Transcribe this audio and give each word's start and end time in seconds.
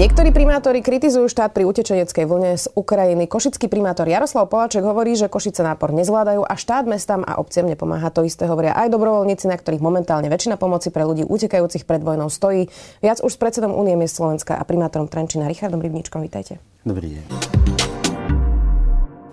Niektorí 0.00 0.32
primátori 0.32 0.80
kritizujú 0.80 1.28
štát 1.28 1.52
pri 1.52 1.68
utečeneckej 1.68 2.24
vlne 2.24 2.56
z 2.56 2.72
Ukrajiny. 2.72 3.28
Košický 3.28 3.68
primátor 3.68 4.08
Jaroslav 4.08 4.48
Poláček 4.48 4.80
hovorí, 4.80 5.12
že 5.12 5.28
Košice 5.28 5.60
nápor 5.60 5.92
nezvládajú 5.92 6.40
a 6.40 6.56
štát 6.56 6.88
mestám 6.88 7.20
a 7.20 7.36
obciam 7.36 7.68
nepomáha. 7.68 8.08
To 8.16 8.24
isté 8.24 8.48
hovoria 8.48 8.72
aj 8.80 8.96
dobrovoľníci, 8.96 9.44
na 9.44 9.60
ktorých 9.60 9.84
momentálne 9.84 10.32
väčšina 10.32 10.56
pomoci 10.56 10.88
pre 10.88 11.04
ľudí 11.04 11.28
utekajúcich 11.28 11.84
pred 11.84 12.00
vojnou 12.00 12.32
stojí. 12.32 12.72
Viac 13.04 13.20
už 13.20 13.28
s 13.28 13.40
predsedom 13.44 13.76
Únie 13.76 13.92
miest 13.92 14.16
Slovenska 14.16 14.56
a 14.56 14.64
primátorom 14.64 15.04
Trenčina 15.04 15.44
Richardom 15.44 15.84
Rybníčkom. 15.84 16.24
Vítajte. 16.24 16.64
Dobrý 16.80 17.20
deň. 17.20 17.24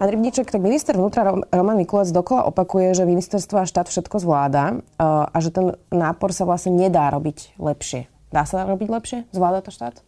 Pán 0.04 0.10
Rybníček, 0.12 0.52
tak 0.52 0.60
minister 0.60 1.00
vnútra 1.00 1.32
Roman 1.48 1.80
Mikulec 1.80 2.12
dokola 2.12 2.44
opakuje, 2.44 2.92
že 2.92 3.08
ministerstvo 3.08 3.64
a 3.64 3.64
štát 3.64 3.88
všetko 3.88 4.20
zvláda 4.20 4.76
eh, 4.76 5.32
a 5.32 5.38
že 5.40 5.48
ten 5.48 5.80
nápor 5.96 6.36
sa 6.36 6.44
vlastne 6.44 6.76
nedá 6.76 7.08
robiť 7.08 7.56
lepšie. 7.56 8.12
Dá 8.36 8.44
sa 8.44 8.68
robiť 8.68 8.92
lepšie? 8.92 9.18
Zvláda 9.32 9.64
to 9.64 9.72
štát? 9.72 10.04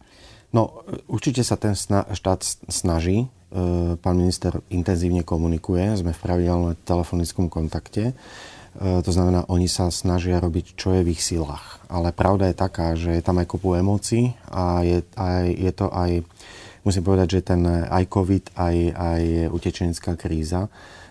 No, 0.50 0.82
určite 1.06 1.46
sa 1.46 1.54
ten 1.54 1.78
štát 1.78 2.40
snaží. 2.66 3.26
E, 3.26 3.26
pán 3.98 4.16
minister 4.18 4.58
intenzívne 4.66 5.22
komunikuje, 5.22 5.94
sme 5.94 6.10
v 6.10 6.22
pravidelnom 6.22 6.74
telefonickom 6.82 7.46
kontakte. 7.46 8.10
E, 8.10 8.14
to 8.78 9.10
znamená, 9.14 9.46
oni 9.46 9.70
sa 9.70 9.94
snažia 9.94 10.42
robiť, 10.42 10.74
čo 10.74 10.98
je 10.98 11.06
v 11.06 11.14
ich 11.14 11.22
silách. 11.22 11.78
Ale 11.86 12.10
pravda 12.10 12.50
je 12.50 12.58
taká, 12.58 12.98
že 12.98 13.14
je 13.14 13.22
tam 13.22 13.38
aj 13.38 13.46
kopu 13.46 13.78
emócií 13.78 14.34
a 14.50 14.82
je, 14.82 15.06
aj, 15.14 15.44
je 15.54 15.72
to 15.74 15.86
aj, 15.86 16.10
musím 16.82 17.02
povedať, 17.06 17.28
že 17.38 17.46
ten 17.54 17.62
aj 17.86 18.04
COVID, 18.10 18.44
aj, 18.58 18.76
aj 18.94 19.22
utečenecká 19.54 20.18
kríza 20.18 20.66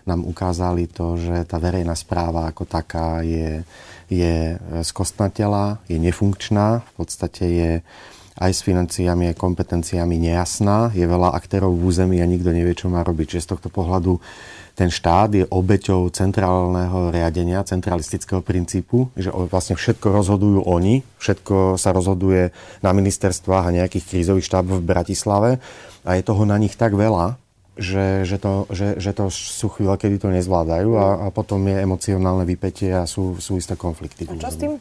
nám 0.08 0.24
ukázali 0.24 0.88
to, 0.88 1.20
že 1.20 1.44
tá 1.44 1.60
verejná 1.60 1.92
správa 1.92 2.48
ako 2.48 2.64
taká 2.64 3.20
je, 3.20 3.62
je 4.08 4.56
skostnatela, 4.82 5.78
je 5.86 6.00
nefunkčná, 6.00 6.82
v 6.82 6.92
podstate 6.96 7.44
je, 7.46 7.72
aj 8.40 8.52
s 8.56 8.64
financiami, 8.64 9.28
aj 9.30 9.36
kompetenciami 9.36 10.16
nejasná. 10.16 10.90
Je 10.96 11.04
veľa 11.04 11.36
aktérov 11.36 11.76
v 11.76 11.84
území 11.92 12.24
a 12.24 12.26
nikto 12.26 12.50
nevie, 12.50 12.72
čo 12.72 12.88
má 12.88 13.04
robiť. 13.04 13.36
Čiže 13.36 13.44
z 13.44 13.50
tohto 13.52 13.68
pohľadu 13.68 14.16
ten 14.80 14.88
štát 14.88 15.28
je 15.36 15.44
obeťou 15.44 16.08
centrálneho 16.08 17.12
riadenia, 17.12 17.60
centralistického 17.68 18.40
princípu, 18.40 19.12
že 19.12 19.28
vlastne 19.28 19.76
všetko 19.76 20.08
rozhodujú 20.08 20.64
oni, 20.64 21.04
všetko 21.20 21.76
sa 21.76 21.92
rozhoduje 21.92 22.48
na 22.80 22.96
ministerstvách 22.96 23.64
a 23.68 23.76
nejakých 23.76 24.08
krízových 24.08 24.48
štáboch 24.48 24.80
v 24.80 24.88
Bratislave 24.88 25.50
a 26.00 26.16
je 26.16 26.24
toho 26.24 26.48
na 26.48 26.56
nich 26.56 26.80
tak 26.80 26.96
veľa, 26.96 27.36
že, 27.76 28.24
že, 28.24 28.40
to, 28.40 28.64
že, 28.72 28.96
že 28.96 29.12
to 29.12 29.28
sú 29.28 29.68
chvíle, 29.68 29.92
kedy 30.00 30.16
to 30.16 30.32
nezvládajú 30.32 30.90
a, 30.96 31.08
a 31.24 31.26
potom 31.28 31.60
je 31.68 31.76
emocionálne 31.76 32.48
vypetie 32.48 32.92
a 32.96 33.04
sú, 33.04 33.36
sú 33.36 33.60
isté 33.60 33.76
konflikty. 33.76 34.32
A 34.32 34.36
čo 34.36 34.48
s 34.48 34.56
tým? 34.56 34.72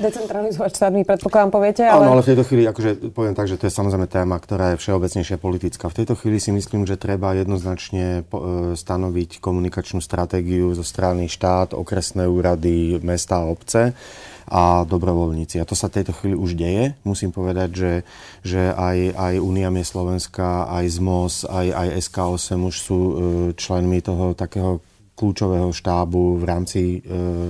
Decentralizovať 0.00 0.70
štát, 0.72 0.92
mi 0.92 1.04
predpokladám 1.04 1.52
poviete. 1.52 1.84
Ale... 1.84 2.08
Áno, 2.08 2.18
ale 2.18 2.24
v 2.24 2.30
tejto 2.34 2.44
chvíli, 2.48 2.64
akože 2.66 3.12
poviem 3.12 3.36
tak, 3.36 3.46
že 3.46 3.60
to 3.60 3.68
je 3.68 3.72
samozrejme 3.72 4.08
téma, 4.08 4.40
ktorá 4.40 4.74
je 4.74 4.80
všeobecnejšia 4.80 5.36
politická. 5.36 5.92
V 5.92 5.98
tejto 6.02 6.16
chvíli 6.16 6.40
si 6.40 6.50
myslím, 6.50 6.88
že 6.88 6.96
treba 6.96 7.36
jednoznačne 7.36 8.24
e, 8.24 8.32
stanoviť 8.74 9.38
komunikačnú 9.38 10.00
stratégiu 10.00 10.72
zo 10.72 10.82
strany 10.82 11.28
štát, 11.28 11.76
okresné 11.76 12.24
úrady, 12.26 12.98
mesta 13.04 13.44
a 13.44 13.48
obce 13.48 13.92
a 14.50 14.82
dobrovoľníci. 14.82 15.62
A 15.62 15.68
to 15.68 15.78
sa 15.78 15.86
v 15.86 16.02
tejto 16.02 16.10
chvíli 16.10 16.34
už 16.34 16.58
deje. 16.58 16.98
Musím 17.06 17.30
povedať, 17.30 17.70
že, 17.70 17.92
že 18.42 18.62
aj, 18.74 19.14
aj 19.14 19.34
Unia 19.38 19.70
Slovenska, 19.86 20.66
aj 20.66 20.98
ZMOS, 20.98 21.46
aj, 21.46 21.66
aj 21.70 21.88
SK8 22.10 22.58
už 22.58 22.74
sú 22.74 22.98
e, 22.98 23.12
členmi 23.54 24.02
toho 24.02 24.34
takého 24.34 24.82
kľúčového 25.20 25.68
štábu 25.68 26.40
v 26.40 26.44
rámci 26.48 26.80
e, 26.80 26.98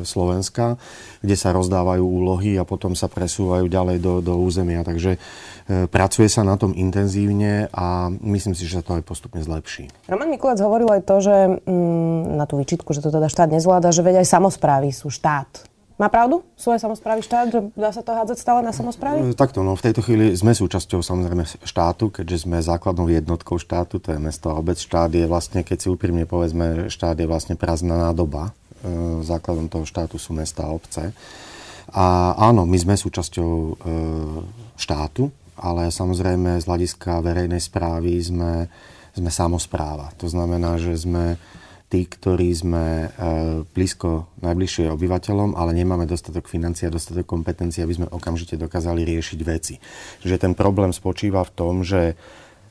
Slovenska, 0.03 0.75
kde 1.23 1.37
sa 1.39 1.55
rozdávajú 1.55 2.03
úlohy 2.03 2.59
a 2.59 2.67
potom 2.67 2.99
sa 2.99 3.07
presúvajú 3.07 3.71
ďalej 3.71 4.03
do, 4.03 4.19
do 4.19 4.35
územia. 4.43 4.83
Takže 4.83 5.15
e, 5.15 5.19
pracuje 5.87 6.27
sa 6.27 6.43
na 6.43 6.59
tom 6.59 6.75
intenzívne 6.75 7.71
a 7.71 8.11
myslím 8.11 8.59
si, 8.59 8.67
že 8.67 8.83
sa 8.83 8.85
to 8.85 8.99
aj 8.99 9.07
postupne 9.07 9.39
zlepší. 9.39 9.87
Roman 10.11 10.27
Mikulec 10.27 10.59
hovoril 10.59 10.91
aj 10.91 11.03
to, 11.07 11.17
že 11.23 11.37
mm, 11.63 12.35
na 12.35 12.51
tú 12.51 12.59
výčitku, 12.59 12.91
že 12.91 13.07
to 13.07 13.15
teda 13.15 13.31
štát 13.31 13.47
nezvláda, 13.55 13.95
že 13.95 14.03
veď 14.03 14.27
aj 14.27 14.35
samozprávy 14.35 14.91
sú 14.91 15.07
štát. 15.15 15.70
Má 16.01 16.09
pravdu? 16.09 16.41
Aj 16.57 16.81
samozprávy 16.81 17.21
štát, 17.21 17.53
že 17.53 17.61
dá 17.77 17.93
sa 17.93 18.01
to 18.01 18.17
hádzať 18.17 18.41
stále 18.41 18.65
na 18.65 18.73
samozprávy? 18.73 19.21
E, 19.21 19.37
takto, 19.37 19.61
no 19.61 19.77
v 19.77 19.85
tejto 19.85 20.01
chvíli 20.01 20.33
sme 20.33 20.57
súčasťou 20.57 21.05
samozrejme 21.05 21.45
štátu, 21.61 22.09
keďže 22.09 22.49
sme 22.49 22.57
základnou 22.57 23.05
jednotkou 23.13 23.61
štátu, 23.61 24.01
to 24.01 24.17
je 24.17 24.19
mesto 24.19 24.49
a 24.49 24.57
obec. 24.57 24.81
Štát 24.81 25.13
je 25.13 25.29
vlastne, 25.29 25.61
keď 25.61 25.77
si 25.77 25.93
úprimne 25.93 26.25
povedzme, 26.25 26.89
štát 26.89 27.21
je 27.21 27.29
vlastne 27.29 27.53
prázdna 27.53 28.01
nádoba. 28.01 28.57
E, 28.81 29.21
základom 29.29 29.69
toho 29.69 29.85
štátu 29.85 30.17
sú 30.17 30.33
mesta 30.33 30.65
a 30.65 30.73
obce. 30.73 31.13
A 31.93 32.33
áno, 32.49 32.65
my 32.65 32.79
sme 32.81 32.97
súčasťou 32.97 33.53
e, 33.53 33.73
štátu, 34.81 35.29
ale 35.61 35.93
samozrejme 35.93 36.57
z 36.57 36.65
hľadiska 36.65 37.21
verejnej 37.21 37.61
správy 37.61 38.17
sme, 38.25 38.73
sme 39.13 39.29
samozpráva. 39.29 40.17
To 40.17 40.33
znamená, 40.33 40.81
že 40.81 40.97
sme 40.97 41.37
tí, 41.91 42.07
ktorí 42.07 42.55
sme 42.55 42.85
e, 42.87 43.09
blízko 43.67 44.31
najbližšie 44.47 44.95
obyvateľom, 44.95 45.59
ale 45.59 45.75
nemáme 45.75 46.07
dostatok 46.07 46.47
financií 46.47 46.87
a 46.87 46.95
dostatok 46.95 47.27
kompetencií, 47.27 47.83
aby 47.83 47.99
sme 47.99 48.07
okamžite 48.07 48.55
dokázali 48.55 49.03
riešiť 49.03 49.41
veci. 49.43 49.83
Že 50.23 50.37
ten 50.39 50.53
problém 50.55 50.95
spočíva 50.95 51.43
v 51.43 51.53
tom, 51.53 51.83
že 51.83 52.15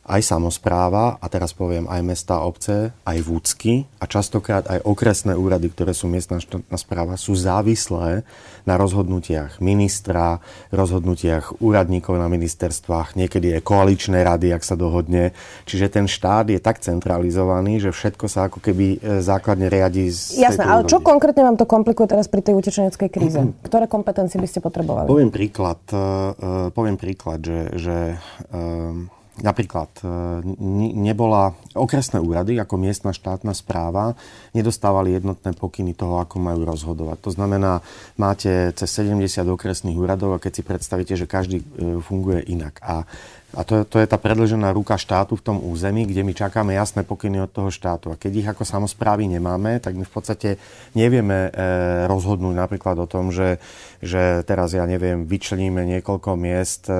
aj 0.09 0.25
samozpráva, 0.25 1.21
a 1.21 1.25
teraz 1.29 1.53
poviem 1.53 1.85
aj 1.85 2.01
mesta, 2.01 2.41
obce, 2.41 2.89
aj 3.05 3.17
vúcky 3.21 3.85
a 4.01 4.09
častokrát 4.09 4.65
aj 4.65 4.81
okresné 4.81 5.37
úrady, 5.37 5.69
ktoré 5.69 5.93
sú 5.93 6.09
miestna 6.09 6.41
štátna 6.41 6.77
správa, 6.81 7.13
sú 7.13 7.37
závislé 7.37 8.25
na 8.65 8.75
rozhodnutiach 8.75 9.61
ministra, 9.61 10.41
rozhodnutiach 10.73 11.61
úradníkov 11.61 12.17
na 12.17 12.25
ministerstvách, 12.25 13.13
niekedy 13.13 13.57
je 13.57 13.59
koaličné 13.61 14.25
rady, 14.25 14.49
ak 14.53 14.65
sa 14.65 14.73
dohodne. 14.73 15.31
Čiže 15.69 15.93
ten 15.93 16.05
štát 16.09 16.49
je 16.49 16.57
tak 16.57 16.81
centralizovaný, 16.81 17.77
že 17.77 17.93
všetko 17.93 18.25
sa 18.25 18.49
ako 18.49 18.59
keby 18.65 18.97
e, 18.97 19.21
základne 19.21 19.69
riadi 19.69 20.09
z 20.09 20.41
Jasné, 20.41 20.65
ale 20.65 20.89
čo 20.89 21.01
konkrétne 21.05 21.45
vám 21.45 21.57
to 21.57 21.69
komplikuje 21.69 22.09
teraz 22.09 22.25
pri 22.25 22.41
tej 22.41 22.57
utečeneckej 22.57 23.09
kríze? 23.13 23.41
Mm-hmm. 23.41 23.61
Ktoré 23.69 23.85
kompetencie 23.85 24.41
by 24.41 24.47
ste 24.49 24.59
potrebovali? 24.61 25.05
Poviem 25.05 25.29
príklad, 25.29 25.81
uh, 25.93 26.73
poviem 26.73 26.97
príklad 26.97 27.41
že, 27.43 27.59
že 27.77 27.97
Napríklad 29.39 29.87
e, 30.03 30.07
nebola 30.99 31.55
okresné 31.71 32.19
úrady 32.19 32.59
ako 32.59 32.75
miestna 32.75 33.15
štátna 33.15 33.55
správa 33.55 34.19
nedostávali 34.51 35.15
jednotné 35.15 35.55
pokyny 35.55 35.95
toho, 35.95 36.19
ako 36.19 36.43
majú 36.43 36.67
rozhodovať. 36.67 37.17
To 37.23 37.31
znamená, 37.31 37.79
máte 38.19 38.75
cez 38.75 38.89
70 38.99 39.47
okresných 39.47 39.95
úradov 39.95 40.35
a 40.35 40.43
keď 40.43 40.51
si 40.59 40.63
predstavíte, 40.67 41.13
že 41.15 41.23
každý 41.23 41.63
e, 41.63 41.65
funguje 42.03 42.43
inak. 42.51 42.83
A 42.83 43.07
a 43.49 43.65
to, 43.65 43.81
to 43.81 43.97
je 43.97 44.05
tá 44.05 44.21
predlžená 44.21 44.69
ruka 44.69 44.93
štátu 44.93 45.33
v 45.33 45.41
tom 45.41 45.57
území, 45.57 46.05
kde 46.05 46.21
my 46.21 46.37
čakáme 46.37 46.77
jasné 46.77 47.01
pokyny 47.01 47.41
od 47.41 47.49
toho 47.49 47.73
štátu. 47.73 48.13
A 48.13 48.19
keď 48.19 48.31
ich 48.37 48.47
ako 48.47 48.61
samozprávy 48.61 49.25
nemáme, 49.25 49.81
tak 49.81 49.97
my 49.97 50.05
v 50.05 50.13
podstate 50.13 50.49
nevieme 50.93 51.49
e, 51.49 52.05
rozhodnúť 52.05 52.53
napríklad 52.53 53.01
o 53.01 53.09
tom, 53.09 53.33
že, 53.33 53.57
že 54.05 54.45
teraz, 54.45 54.77
ja 54.77 54.85
neviem, 54.85 55.25
vyčleníme 55.25 55.81
niekoľko 55.97 56.37
miest 56.37 56.87
e, 56.87 56.95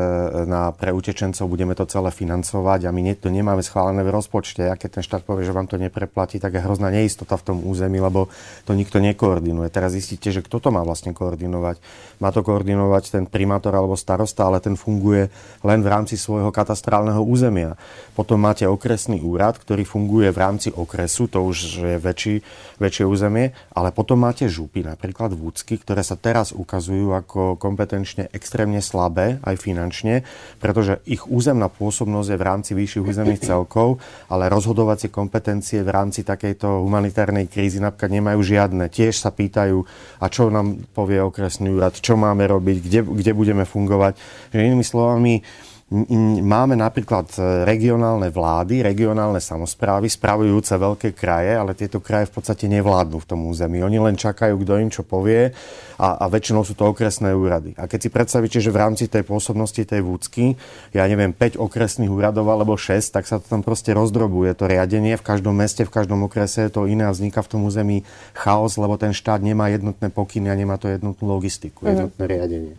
na, 0.49 0.73
pre 0.73 0.89
utečencov, 0.89 1.45
budeme 1.45 1.77
to 1.77 1.85
celé 1.85 2.09
financovať 2.09 2.85
a 2.85 2.89
my 2.89 3.01
ne, 3.05 3.13
to 3.13 3.29
nemáme 3.29 3.61
schválené 3.61 4.01
v 4.01 4.09
rozpočte. 4.09 4.65
A 4.65 4.73
keď 4.73 4.99
ten 4.99 5.03
štát 5.05 5.21
povie, 5.21 5.45
že 5.45 5.53
vám 5.53 5.69
to 5.69 5.77
nepreplatí, 5.77 6.41
tak 6.41 6.57
je 6.57 6.65
hrozná 6.65 6.89
neistota 6.89 7.37
v 7.37 7.45
tom 7.45 7.57
území, 7.61 8.01
lebo 8.01 8.25
to 8.65 8.73
nikto 8.73 8.97
nekoordinuje. 8.97 9.69
Teraz 9.69 9.93
zistíte, 9.93 10.33
že 10.33 10.41
kto 10.41 10.57
to 10.57 10.73
má 10.73 10.81
vlastne 10.81 11.13
koordinovať. 11.13 11.77
Má 12.19 12.33
to 12.33 12.41
koordinovať 12.41 13.03
ten 13.15 13.23
primátor 13.29 13.71
alebo 13.77 13.93
starosta, 13.93 14.49
ale 14.49 14.57
ten 14.59 14.73
funguje 14.73 15.29
len 15.61 15.79
v 15.85 15.87
rámci 15.87 16.17
svojho 16.17 16.38
svojho 16.39 16.55
katastrálneho 16.55 17.19
územia. 17.19 17.75
Potom 18.15 18.39
máte 18.39 18.63
okresný 18.63 19.19
úrad, 19.19 19.59
ktorý 19.59 19.83
funguje 19.83 20.31
v 20.31 20.39
rámci 20.39 20.71
okresu, 20.71 21.27
to 21.27 21.43
už 21.43 21.83
je 21.83 21.97
väčší, 21.99 22.39
väčšie 22.79 23.03
územie, 23.03 23.51
ale 23.75 23.91
potom 23.91 24.23
máte 24.23 24.47
župy, 24.47 24.87
napríklad 24.87 25.35
vúcky, 25.35 25.75
ktoré 25.75 25.99
sa 25.99 26.15
teraz 26.15 26.55
ukazujú 26.55 27.11
ako 27.11 27.59
kompetenčne 27.59 28.31
extrémne 28.31 28.79
slabé, 28.79 29.43
aj 29.43 29.59
finančne, 29.59 30.23
pretože 30.63 31.03
ich 31.03 31.27
územná 31.27 31.67
pôsobnosť 31.67 32.29
je 32.31 32.39
v 32.39 32.47
rámci 32.47 32.71
vyšších 32.71 33.03
územných 33.03 33.43
celkov, 33.43 33.99
ale 34.31 34.47
rozhodovacie 34.47 35.11
kompetencie 35.11 35.83
v 35.83 35.91
rámci 35.91 36.23
takejto 36.23 36.87
humanitárnej 36.87 37.51
krízy 37.51 37.83
napríklad 37.83 38.15
nemajú 38.15 38.39
žiadne. 38.39 38.87
Tiež 38.87 39.19
sa 39.19 39.35
pýtajú, 39.35 39.83
a 40.23 40.25
čo 40.31 40.47
nám 40.47 40.87
povie 40.95 41.19
okresný 41.19 41.75
úrad, 41.75 41.99
čo 41.99 42.15
máme 42.15 42.47
robiť, 42.47 42.77
kde, 42.79 42.99
kde 43.03 43.31
budeme 43.35 43.67
fungovať. 43.67 44.15
Že 44.55 44.71
inými 44.71 44.85
slovami, 44.87 45.43
Máme 45.89 46.77
napríklad 46.77 47.33
e, 47.33 47.65
regionálne 47.65 48.29
vlády, 48.29 48.85
regionálne 48.85 49.41
samozprávy, 49.41 50.05
spravujúce 50.05 50.77
veľké 50.77 51.17
kraje, 51.17 51.57
ale 51.57 51.73
tieto 51.73 51.97
kraje 51.97 52.29
v 52.29 52.37
podstate 52.37 52.69
nevládnu 52.69 53.17
v 53.17 53.25
tom 53.25 53.49
území. 53.49 53.81
Oni 53.81 53.97
len 53.97 54.13
čakajú, 54.13 54.53
kto 54.61 54.77
im 54.77 54.93
čo 54.93 55.01
povie 55.01 55.49
a, 55.97 56.21
a 56.21 56.25
väčšinou 56.29 56.61
sú 56.61 56.77
to 56.77 56.93
okresné 56.93 57.33
úrady. 57.33 57.73
A 57.73 57.89
keď 57.89 57.99
si 58.05 58.09
predstavíte, 58.13 58.61
že 58.61 58.69
v 58.69 58.77
rámci 58.85 59.09
tej 59.09 59.25
pôsobnosti 59.25 59.81
tej 59.81 60.05
vúcky, 60.05 60.53
ja 60.93 61.09
neviem, 61.09 61.33
5 61.33 61.57
okresných 61.57 62.13
úradov 62.13 62.45
alebo 62.53 62.77
6, 62.77 63.09
tak 63.09 63.25
sa 63.25 63.41
to 63.41 63.49
tam 63.49 63.65
proste 63.65 63.89
rozdrobuje 63.89 64.53
to 64.53 64.69
riadenie. 64.69 65.17
V 65.17 65.25
každom 65.25 65.57
meste, 65.57 65.89
v 65.89 65.91
každom 65.91 66.21
okrese 66.29 66.69
je 66.69 66.71
to 66.71 66.85
iné 66.85 67.09
a 67.09 67.11
vzniká 67.17 67.41
v 67.41 67.49
tom 67.49 67.65
území 67.65 68.05
chaos, 68.37 68.77
lebo 68.77 68.93
ten 69.01 69.09
štát 69.09 69.41
nemá 69.41 69.73
jednotné 69.73 70.13
pokyny 70.13 70.53
a 70.53 70.55
nemá 70.55 70.77
to 70.77 70.85
jednotnú 70.85 71.25
logistiku, 71.25 71.81
mhm. 71.81 71.89
jednotné 71.89 72.23
mm. 72.23 72.29
riadenie. 72.29 72.73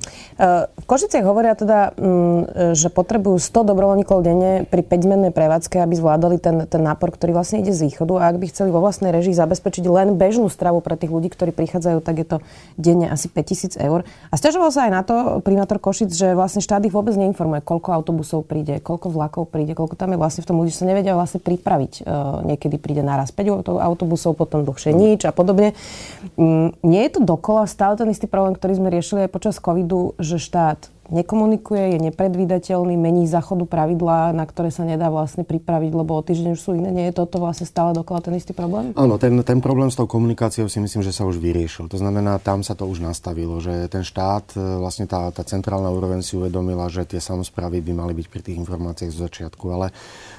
V 0.78 0.86
Košiciach 0.86 1.26
hovoria 1.26 1.58
teda, 1.58 1.90
mm, 1.98 2.78
že 2.78 2.88
potrebujú 3.00 3.41
100 3.41 3.73
dobrovoľníkov 3.73 4.20
denne 4.20 4.69
pri 4.69 4.85
5-zmennej 4.85 5.32
prevádzke, 5.32 5.81
aby 5.81 5.97
zvládali 5.97 6.37
ten, 6.37 6.69
ten 6.69 6.82
nápor, 6.85 7.17
ktorý 7.17 7.32
vlastne 7.32 7.64
ide 7.64 7.73
z 7.73 7.88
východu. 7.88 8.20
A 8.20 8.29
ak 8.29 8.37
by 8.37 8.47
chceli 8.52 8.69
vo 8.69 8.85
vlastnej 8.85 9.08
režii 9.08 9.32
zabezpečiť 9.32 9.88
len 9.88 10.20
bežnú 10.20 10.52
stravu 10.52 10.85
pre 10.85 11.00
tých 11.00 11.08
ľudí, 11.08 11.32
ktorí 11.32 11.56
prichádzajú, 11.56 12.05
tak 12.05 12.20
je 12.20 12.26
to 12.29 12.37
denne 12.76 13.08
asi 13.08 13.32
5000 13.32 13.81
eur. 13.81 14.05
A 14.29 14.35
stiažoval 14.37 14.69
sa 14.69 14.85
aj 14.85 14.93
na 14.93 15.00
to 15.00 15.14
primátor 15.41 15.81
Košic, 15.81 16.12
že 16.12 16.37
vlastne 16.37 16.61
štát 16.61 16.85
ich 16.85 16.93
vôbec 16.93 17.17
neinformuje, 17.17 17.64
koľko 17.64 17.97
autobusov 17.97 18.44
príde, 18.44 18.85
koľko 18.85 19.08
vlakov 19.08 19.49
príde, 19.49 19.73
koľko 19.73 19.97
tam 19.97 20.12
je 20.12 20.20
vlastne 20.20 20.44
v 20.44 20.49
tom 20.52 20.61
ľudí, 20.61 20.76
sa 20.76 20.85
nevedia 20.85 21.17
vlastne 21.17 21.41
pripraviť. 21.41 22.05
Uh, 22.05 22.44
niekedy 22.44 22.76
príde 22.76 23.00
naraz 23.00 23.32
5 23.32 23.64
autobusov, 23.81 24.37
potom 24.37 24.69
dlhšie 24.69 24.93
nič 24.93 25.25
a 25.25 25.32
podobne. 25.32 25.73
Mm, 26.37 26.76
nie 26.85 27.02
je 27.08 27.11
to 27.17 27.20
dokola 27.25 27.64
stále 27.64 27.97
ten 27.97 28.12
istý 28.12 28.29
problém, 28.29 28.52
ktorý 28.52 28.76
sme 28.76 28.93
riešili 28.93 29.25
aj 29.25 29.31
počas 29.32 29.56
covidu, 29.56 30.12
že 30.20 30.37
štát 30.37 31.00
nekomunikuje, 31.10 31.98
je 31.98 31.98
nepredvídateľný, 32.10 32.94
mení 32.94 33.26
záchodu 33.26 33.66
pravidlá, 33.66 34.30
na 34.30 34.46
ktoré 34.46 34.70
sa 34.70 34.86
nedá 34.86 35.10
vlastne 35.10 35.42
pripraviť, 35.42 35.92
lebo 35.92 36.14
o 36.14 36.22
týždeň 36.22 36.54
už 36.54 36.62
sú 36.62 36.70
iné. 36.78 36.94
Nie 36.94 37.10
je 37.10 37.18
toto 37.18 37.42
vlastne 37.42 37.66
stále 37.66 37.90
dokola 37.92 38.22
ten 38.22 38.38
istý 38.38 38.54
problém? 38.54 38.94
Áno, 38.94 39.18
ten, 39.18 39.34
ten 39.42 39.58
problém 39.58 39.90
s 39.90 39.98
tou 39.98 40.06
komunikáciou 40.06 40.70
si 40.70 40.78
myslím, 40.78 41.02
že 41.02 41.10
sa 41.10 41.26
už 41.26 41.42
vyriešil. 41.42 41.90
To 41.90 41.98
znamená, 41.98 42.38
tam 42.38 42.62
sa 42.62 42.78
to 42.78 42.86
už 42.86 43.02
nastavilo, 43.02 43.58
že 43.58 43.90
ten 43.90 44.06
štát, 44.06 44.54
e, 44.54 44.78
vlastne 44.78 45.10
tá, 45.10 45.28
tá 45.34 45.42
centrálna 45.42 45.90
úroveň 45.90 46.22
si 46.22 46.38
uvedomila, 46.38 46.86
že 46.86 47.02
tie 47.04 47.18
samozprávy 47.18 47.82
by 47.82 47.92
mali 47.92 48.12
byť 48.14 48.26
pri 48.30 48.40
tých 48.46 48.60
informáciách 48.62 49.10
z 49.10 49.22
začiatku, 49.26 49.66
ale 49.68 49.90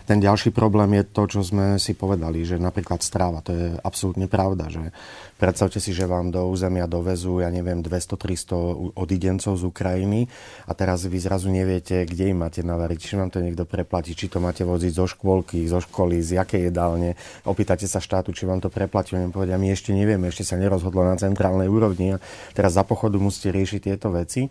ten 0.07 0.23
ďalší 0.23 0.55
problém 0.55 0.97
je 0.97 1.03
to, 1.11 1.23
čo 1.27 1.39
sme 1.43 1.75
si 1.77 1.93
povedali, 1.93 2.47
že 2.47 2.55
napríklad 2.55 3.03
stráva, 3.03 3.43
to 3.43 3.51
je 3.51 3.75
absolútne 3.83 4.31
pravda, 4.31 4.71
že 4.71 4.95
predstavte 5.35 5.79
si, 5.83 5.91
že 5.91 6.07
vám 6.07 6.31
do 6.31 6.47
územia 6.47 6.87
dovezú, 6.87 7.41
ja 7.41 7.49
neviem, 7.49 7.81
200-300 7.83 8.97
odidencov 8.97 9.57
z 9.57 9.63
Ukrajiny 9.65 10.29
a 10.65 10.71
teraz 10.73 11.05
vy 11.05 11.17
zrazu 11.17 11.49
neviete, 11.49 12.05
kde 12.05 12.33
im 12.33 12.43
máte 12.43 12.61
navariť, 12.61 12.99
či 12.99 13.13
vám 13.17 13.29
to 13.29 13.41
niekto 13.41 13.65
preplatí, 13.65 14.13
či 14.13 14.27
to 14.27 14.43
máte 14.43 14.65
voziť 14.65 14.91
zo 14.93 15.05
škôlky, 15.07 15.65
zo 15.65 15.79
školy, 15.81 16.21
z 16.21 16.41
jakej 16.41 16.69
jedálne. 16.69 17.17
Opýtate 17.45 17.85
sa 17.85 18.01
štátu, 18.01 18.33
či 18.35 18.45
vám 18.45 18.61
to 18.61 18.69
preplatí, 18.69 19.17
oni 19.17 19.33
povedia, 19.33 19.57
my 19.57 19.73
ešte 19.73 19.95
nevieme, 19.95 20.29
ešte 20.29 20.45
sa 20.45 20.59
nerozhodlo 20.59 21.05
na 21.05 21.17
centrálnej 21.17 21.69
úrovni 21.69 22.15
a 22.15 22.21
teraz 22.53 22.77
za 22.77 22.83
pochodu 22.85 23.17
musíte 23.17 23.53
riešiť 23.53 23.79
tieto 23.91 24.13
veci. 24.13 24.47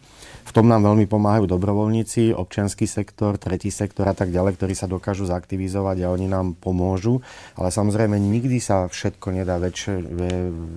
V 0.47 0.53
tom 0.57 0.67
nám 0.67 0.83
veľmi 0.83 1.07
pomáhajú 1.07 1.47
dobrovoľníci, 1.47 2.35
občianský 2.35 2.89
sektor, 2.91 3.39
tretí 3.39 3.71
sektor 3.71 4.09
a 4.11 4.15
tak 4.17 4.35
ďalej, 4.35 4.59
ktorí 4.59 4.75
sa 4.75 4.91
dokážu 4.91 5.29
zaktivizovať 5.31 6.03
a 6.03 6.13
oni 6.13 6.27
nám 6.27 6.59
pomôžu. 6.59 7.23
Ale 7.55 7.71
samozrejme 7.71 8.19
nikdy 8.19 8.59
sa 8.59 8.91
všetko 8.91 9.31
nedá 9.31 9.63
väč- 9.63 10.03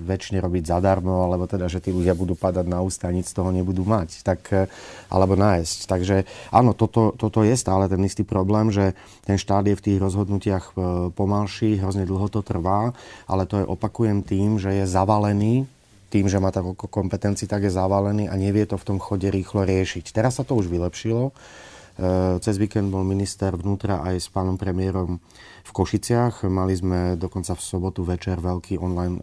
väčšine 0.06 0.38
robiť 0.38 0.64
zadarmo, 0.70 1.26
alebo 1.26 1.50
teda, 1.50 1.66
že 1.66 1.82
tí 1.82 1.90
ľudia 1.90 2.14
budú 2.14 2.38
padať 2.38 2.66
na 2.70 2.80
ústa 2.84 3.10
a 3.10 3.14
nic 3.14 3.26
z 3.26 3.34
toho 3.34 3.50
nebudú 3.50 3.82
mať. 3.82 4.22
Tak, 4.22 4.40
eh, 4.54 4.70
alebo 5.24 5.40
nájsť. 5.40 5.78
Takže 5.88 6.16
áno, 6.52 6.76
toto, 6.76 7.16
toto 7.16 7.40
je 7.40 7.56
stále 7.56 7.88
ten 7.88 7.98
istý 8.04 8.22
problém, 8.22 8.68
že 8.68 8.92
ten 9.24 9.40
štát 9.40 9.64
je 9.64 9.74
v 9.74 9.84
tých 9.90 9.98
rozhodnutiach 9.98 10.64
eh, 10.70 10.80
pomalší, 11.16 11.80
hrozne 11.80 12.04
dlho 12.04 12.28
to 12.28 12.44
trvá, 12.44 12.92
ale 13.24 13.48
to 13.48 13.64
je 13.64 13.66
opakujem 13.66 14.20
tým, 14.20 14.60
že 14.60 14.70
je 14.70 14.84
zavalený 14.84 15.64
tým, 16.14 16.30
že 16.30 16.38
má 16.38 16.54
tak 16.54 16.62
kompetencií, 16.78 17.50
tak 17.50 17.66
je 17.66 17.74
zavalený 17.74 18.30
a 18.30 18.38
nevie 18.38 18.62
to 18.70 18.78
v 18.78 18.86
tom 18.86 18.98
chode 19.02 19.26
rýchlo 19.26 19.66
riešiť. 19.66 20.14
Teraz 20.14 20.38
sa 20.38 20.46
to 20.46 20.54
už 20.54 20.70
vylepšilo. 20.70 21.34
Eh, 21.94 22.42
cez 22.42 22.58
víkend 22.58 22.90
bol 22.90 23.06
minister 23.06 23.54
vnútra 23.54 24.02
aj 24.02 24.18
s 24.18 24.26
pánom 24.26 24.58
premiérom 24.58 25.22
v 25.62 25.70
Košiciach. 25.70 26.42
Mali 26.50 26.74
sme 26.74 27.14
dokonca 27.14 27.54
v 27.54 27.62
sobotu 27.62 28.02
večer 28.02 28.42
veľký 28.42 28.82
online 28.82 29.16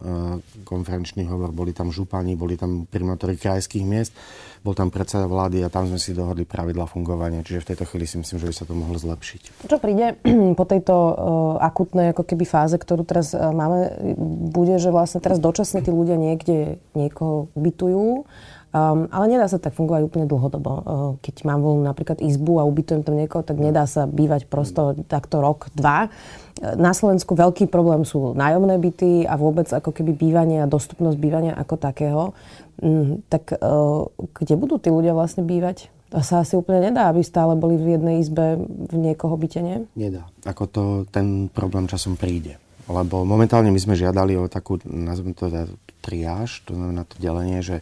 konferenčný 0.64 1.28
hovor. 1.28 1.52
Boli 1.52 1.76
tam 1.76 1.92
župani, 1.92 2.32
boli 2.32 2.56
tam 2.56 2.88
primátori 2.88 3.36
krajských 3.36 3.84
miest, 3.84 4.16
bol 4.64 4.72
tam 4.72 4.88
predseda 4.88 5.28
vlády 5.28 5.60
a 5.60 5.68
tam 5.68 5.84
sme 5.84 6.00
si 6.00 6.16
dohodli 6.16 6.48
pravidla 6.48 6.88
fungovania. 6.88 7.44
Čiže 7.44 7.60
v 7.60 7.68
tejto 7.76 7.84
chvíli 7.92 8.08
si 8.08 8.16
myslím, 8.16 8.40
že 8.40 8.48
by 8.48 8.54
sa 8.56 8.64
to 8.64 8.72
mohlo 8.72 8.96
zlepšiť. 8.96 9.68
Čo 9.68 9.76
príde 9.76 10.16
po 10.58 10.64
tejto 10.64 10.94
uh, 10.96 11.14
akutnej 11.60 12.16
ako 12.16 12.24
keby 12.24 12.48
fáze, 12.48 12.80
ktorú 12.80 13.04
teraz 13.04 13.36
máme, 13.36 13.92
bude, 14.48 14.80
že 14.80 14.88
vlastne 14.88 15.20
teraz 15.20 15.36
dočasne 15.36 15.84
tí 15.84 15.92
ľudia 15.92 16.16
niekde 16.16 16.80
niekoho 16.96 17.52
bytujú 17.52 18.24
Um, 18.72 19.04
ale 19.12 19.28
nedá 19.28 19.44
sa 19.52 19.60
tak 19.60 19.76
fungovať 19.76 20.08
úplne 20.08 20.24
dlhodobo. 20.24 20.72
Uh, 20.72 20.82
keď 21.20 21.44
mám 21.44 21.60
voľnú 21.60 21.84
napríklad 21.84 22.24
izbu 22.24 22.56
a 22.56 22.64
ubytujem 22.64 23.04
tam 23.04 23.20
niekoho, 23.20 23.44
tak 23.44 23.60
nedá 23.60 23.84
sa 23.84 24.08
bývať 24.08 24.48
prosto 24.48 24.96
takto 25.12 25.44
rok, 25.44 25.68
dva. 25.76 26.08
Na 26.62 26.96
Slovensku 26.96 27.36
veľký 27.36 27.68
problém 27.68 28.08
sú 28.08 28.32
nájomné 28.32 28.80
byty 28.80 29.28
a 29.28 29.36
vôbec 29.36 29.68
ako 29.68 29.92
keby 29.92 30.16
bývanie 30.16 30.64
a 30.64 30.70
dostupnosť 30.70 31.20
bývania 31.20 31.52
ako 31.52 31.74
takého. 31.76 32.22
Um, 32.80 33.20
tak 33.28 33.52
uh, 33.60 34.08
kde 34.40 34.56
budú 34.56 34.80
tí 34.80 34.88
ľudia 34.88 35.12
vlastne 35.12 35.44
bývať? 35.44 35.92
To 36.12 36.24
sa 36.24 36.40
asi 36.40 36.56
úplne 36.56 36.92
nedá, 36.92 37.08
aby 37.12 37.20
stále 37.20 37.52
boli 37.56 37.76
v 37.76 37.96
jednej 38.00 38.20
izbe 38.24 38.56
v 38.64 38.96
niekoho 38.96 39.36
byte, 39.36 39.60
nie? 39.64 39.84
Nedá. 39.96 40.28
Ako 40.48 40.64
to, 40.68 40.82
ten 41.08 41.48
problém 41.52 41.88
časom 41.88 42.20
príde. 42.20 42.56
Lebo 42.84 43.24
momentálne 43.24 43.72
my 43.72 43.80
sme 43.80 43.96
žiadali 43.96 44.36
o 44.36 44.48
takú, 44.48 44.76
nazvem 44.84 45.32
to 45.32 45.48
teda 45.48 45.72
triáž, 46.04 46.64
to 46.68 46.76
znamená 46.76 47.08
to 47.08 47.16
delenie, 47.16 47.64
že 47.64 47.80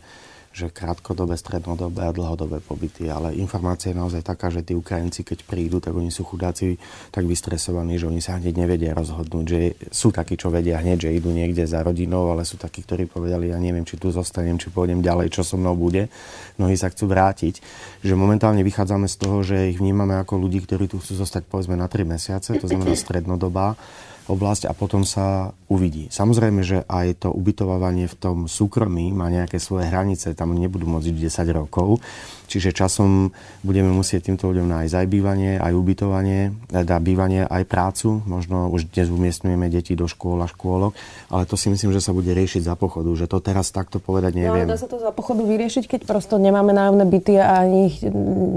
že 0.50 0.66
krátkodobé, 0.66 1.38
strednodobé 1.38 2.10
a 2.10 2.12
dlhodobé 2.12 2.58
pobyty. 2.58 3.06
Ale 3.06 3.38
informácia 3.38 3.94
je 3.94 4.00
naozaj 4.02 4.26
taká, 4.26 4.50
že 4.50 4.66
tí 4.66 4.74
Ukrajinci, 4.74 5.22
keď 5.22 5.46
prídu, 5.46 5.78
tak 5.78 5.94
oni 5.94 6.10
sú 6.10 6.26
chudáci 6.26 6.74
tak 7.14 7.22
vystresovaní, 7.22 8.02
že 8.02 8.10
oni 8.10 8.18
sa 8.18 8.34
hneď 8.34 8.54
nevedia 8.66 8.90
rozhodnúť. 8.90 9.44
Že 9.46 9.60
sú 9.94 10.10
takí, 10.10 10.34
čo 10.34 10.50
vedia 10.50 10.82
hneď, 10.82 11.06
že 11.06 11.14
idú 11.14 11.30
niekde 11.30 11.62
za 11.70 11.86
rodinou, 11.86 12.34
ale 12.34 12.42
sú 12.42 12.58
takí, 12.58 12.82
ktorí 12.82 13.06
povedali, 13.06 13.54
ja 13.54 13.62
neviem, 13.62 13.86
či 13.86 13.94
tu 13.94 14.10
zostanem, 14.10 14.58
či 14.58 14.74
pôjdem 14.74 14.98
ďalej, 14.98 15.30
čo 15.30 15.46
so 15.46 15.54
mnou 15.54 15.78
bude. 15.78 16.10
Mnohí 16.58 16.74
sa 16.74 16.90
chcú 16.90 17.06
vrátiť. 17.06 17.62
Že 18.02 18.18
momentálne 18.18 18.66
vychádzame 18.66 19.06
z 19.06 19.16
toho, 19.22 19.46
že 19.46 19.70
ich 19.70 19.78
vnímame 19.78 20.18
ako 20.18 20.34
ľudí, 20.34 20.66
ktorí 20.66 20.90
tu 20.90 20.98
chcú 20.98 21.14
zostať 21.14 21.46
povedzme 21.46 21.78
na 21.78 21.86
3 21.86 22.02
mesiace, 22.02 22.58
to 22.58 22.66
znamená 22.66 22.98
strednodobá 22.98 23.78
oblasť 24.26 24.68
a 24.68 24.72
potom 24.76 25.06
sa 25.06 25.56
uvidí. 25.70 26.10
Samozrejme, 26.10 26.60
že 26.66 26.82
aj 26.90 27.26
to 27.26 27.28
ubytovávanie 27.30 28.10
v 28.10 28.18
tom 28.18 28.36
súkromí 28.50 29.14
má 29.14 29.30
nejaké 29.30 29.62
svoje 29.62 29.86
hranice, 29.86 30.34
tam 30.34 30.50
nebudú 30.58 30.90
môcť 30.90 31.14
10 31.14 31.46
rokov, 31.54 32.02
čiže 32.50 32.74
časom 32.74 33.30
budeme 33.62 33.94
musieť 33.94 34.26
týmto 34.26 34.50
ľuďom 34.50 34.66
nájsť 34.66 34.94
aj 34.98 35.06
bývanie, 35.06 35.52
aj 35.62 35.70
ubytovanie, 35.70 36.50
teda 36.66 36.98
bývanie, 36.98 37.46
aj 37.46 37.62
prácu. 37.70 38.18
Možno 38.26 38.66
už 38.74 38.90
dnes 38.90 39.06
umiestňujeme 39.14 39.70
deti 39.70 39.94
do 39.94 40.10
škôl 40.10 40.42
a 40.42 40.50
škôlok, 40.50 40.98
ale 41.30 41.46
to 41.46 41.54
si 41.54 41.70
myslím, 41.70 41.94
že 41.94 42.02
sa 42.02 42.10
bude 42.10 42.34
riešiť 42.34 42.66
za 42.66 42.74
pochodu, 42.74 43.10
že 43.14 43.30
to 43.30 43.38
teraz 43.38 43.70
takto 43.70 44.02
povedať 44.02 44.34
neviem. 44.34 44.66
No, 44.66 44.74
dá 44.74 44.80
sa 44.82 44.90
to 44.90 44.98
za 44.98 45.14
pochodu 45.14 45.46
vyriešiť, 45.46 45.86
keď 45.86 46.00
prosto 46.02 46.34
nemáme 46.42 46.74
nájomné 46.74 47.06
byty 47.06 47.38
a 47.38 47.62
ani 47.62 47.94
ich 47.94 48.02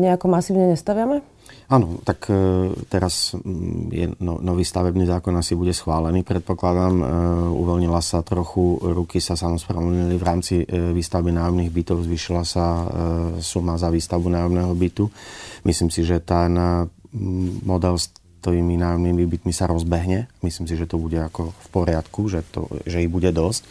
nejako 0.01 0.25
masívne 0.33 0.73
nestaviame? 0.73 1.21
Áno, 1.73 1.97
tak 2.05 2.29
e, 2.29 2.69
teraz 2.85 3.33
mm, 3.33 3.83
je 3.89 4.05
no, 4.21 4.37
nový 4.43 4.61
stavebný 4.61 5.09
zákon 5.09 5.33
asi 5.33 5.57
bude 5.57 5.73
schválený, 5.73 6.21
predpokladám. 6.21 6.95
E, 7.01 7.05
uvoľnila 7.49 7.97
sa 8.03 8.21
trochu, 8.21 8.77
ruky 8.83 9.17
sa 9.17 9.33
samozprávnili 9.33 10.13
v 10.19 10.23
rámci 10.23 10.55
e, 10.61 10.65
výstavby 10.93 11.33
nájomných 11.33 11.73
bytov, 11.73 12.05
zvýšila 12.05 12.43
sa 12.45 12.65
suma 13.41 13.79
za 13.79 13.89
výstavbu 13.89 14.27
nájomného 14.29 14.73
bytu. 14.75 15.05
Myslím 15.65 15.89
si, 15.89 16.05
že 16.05 16.21
ten 16.21 16.53
model 17.63 17.95
s 17.97 18.11
tými 18.43 18.75
nájomnými 18.75 19.23
bytmi 19.23 19.55
sa 19.55 19.71
rozbehne. 19.71 20.27
Myslím 20.43 20.67
si, 20.67 20.75
že 20.75 20.89
to 20.89 20.99
bude 20.99 21.15
ako 21.15 21.55
v 21.55 21.67
poriadku, 21.71 22.27
že, 22.27 22.43
to, 22.51 22.67
že 22.83 22.99
ich 22.99 23.09
bude 23.09 23.31
dosť. 23.31 23.63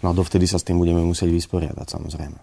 No 0.00 0.10
a 0.10 0.16
dovtedy 0.16 0.48
sa 0.48 0.56
s 0.56 0.64
tým 0.64 0.80
budeme 0.80 1.04
musieť 1.04 1.28
vysporiadať, 1.28 1.86
samozrejme. 1.92 2.38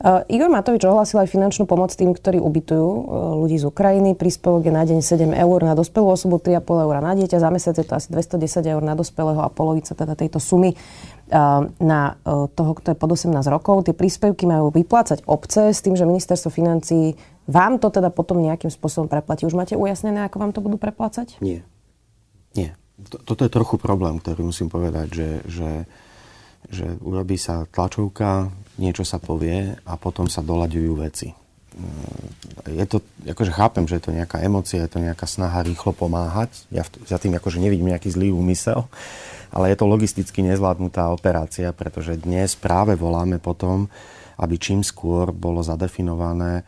Uh, 0.00 0.22
Igor 0.30 0.46
Matovič 0.46 0.86
ohlásil 0.86 1.18
aj 1.20 1.28
finančnú 1.28 1.66
pomoc 1.66 1.90
tým, 1.92 2.14
ktorí 2.14 2.38
ubytujú 2.38 2.88
uh, 2.88 3.02
ľudí 3.34 3.58
z 3.58 3.66
Ukrajiny. 3.66 4.14
Príspevok 4.14 4.62
je 4.64 4.72
na 4.72 4.86
deň 4.86 5.02
7 5.02 5.34
eur, 5.34 5.58
na 5.66 5.74
dospelú 5.74 6.06
osobu 6.06 6.38
3,5 6.38 6.86
eur 6.86 6.94
na 7.02 7.12
dieťa. 7.18 7.42
Za 7.42 7.50
mesiac 7.50 7.74
je 7.74 7.84
to 7.84 7.98
asi 7.98 8.08
210 8.14 8.62
eur 8.62 8.82
na 8.82 8.94
dospelého 8.94 9.42
a 9.42 9.50
polovica 9.50 9.92
teda 9.92 10.14
tejto 10.14 10.38
sumy 10.38 10.72
uh, 10.72 11.66
na 11.82 12.14
uh, 12.22 12.46
toho, 12.48 12.72
kto 12.78 12.94
je 12.94 12.96
pod 12.96 13.10
18 13.12 13.42
rokov. 13.50 13.90
Tie 13.90 13.94
príspevky 13.98 14.46
majú 14.46 14.70
vyplácať 14.70 15.26
obce 15.26 15.74
s 15.74 15.82
tým, 15.82 15.98
že 15.98 16.06
ministerstvo 16.06 16.48
financí 16.48 17.18
vám 17.50 17.82
to 17.82 17.90
teda 17.90 18.14
potom 18.14 18.38
nejakým 18.38 18.70
spôsobom 18.70 19.10
preplatí. 19.10 19.42
Už 19.44 19.58
máte 19.58 19.74
ujasnené, 19.74 20.22
ako 20.24 20.36
vám 20.38 20.52
to 20.54 20.62
budú 20.62 20.78
preplácať? 20.78 21.42
Nie. 21.42 21.66
Nie. 22.54 22.78
Toto 23.00 23.42
je 23.42 23.50
trochu 23.50 23.76
problém, 23.80 24.22
ktorý 24.22 24.46
musím 24.46 24.70
povedať, 24.70 25.08
že, 25.10 25.30
že 25.50 25.68
že 26.68 27.00
urobí 27.00 27.40
sa 27.40 27.64
tlačovka, 27.64 28.52
niečo 28.76 29.06
sa 29.06 29.16
povie 29.16 29.72
a 29.84 29.92
potom 29.96 30.28
sa 30.28 30.44
doľaďujú 30.44 30.92
veci. 31.00 31.32
je 32.68 32.86
to, 32.86 33.00
akože 33.24 33.52
chápem, 33.54 33.84
že 33.88 33.96
je 34.00 34.04
to 34.04 34.12
nejaká 34.12 34.42
emocia, 34.44 34.84
je 34.84 34.90
to 34.90 35.00
nejaká 35.00 35.24
snaha 35.24 35.64
rýchlo 35.64 35.96
pomáhať. 35.96 36.52
Ja 36.68 36.84
za 37.08 37.16
tým 37.16 37.36
akože 37.38 37.62
nevidím 37.62 37.88
nejaký 37.88 38.12
zlý 38.12 38.34
úmysel, 38.34 38.84
ale 39.50 39.72
je 39.72 39.76
to 39.78 39.88
logisticky 39.88 40.44
nezvládnutá 40.44 41.08
operácia, 41.10 41.72
pretože 41.72 42.20
dnes 42.20 42.54
práve 42.58 42.94
voláme 42.98 43.40
potom, 43.40 43.88
aby 44.40 44.56
čím 44.56 44.84
skôr 44.84 45.32
bolo 45.32 45.60
zadefinované, 45.60 46.64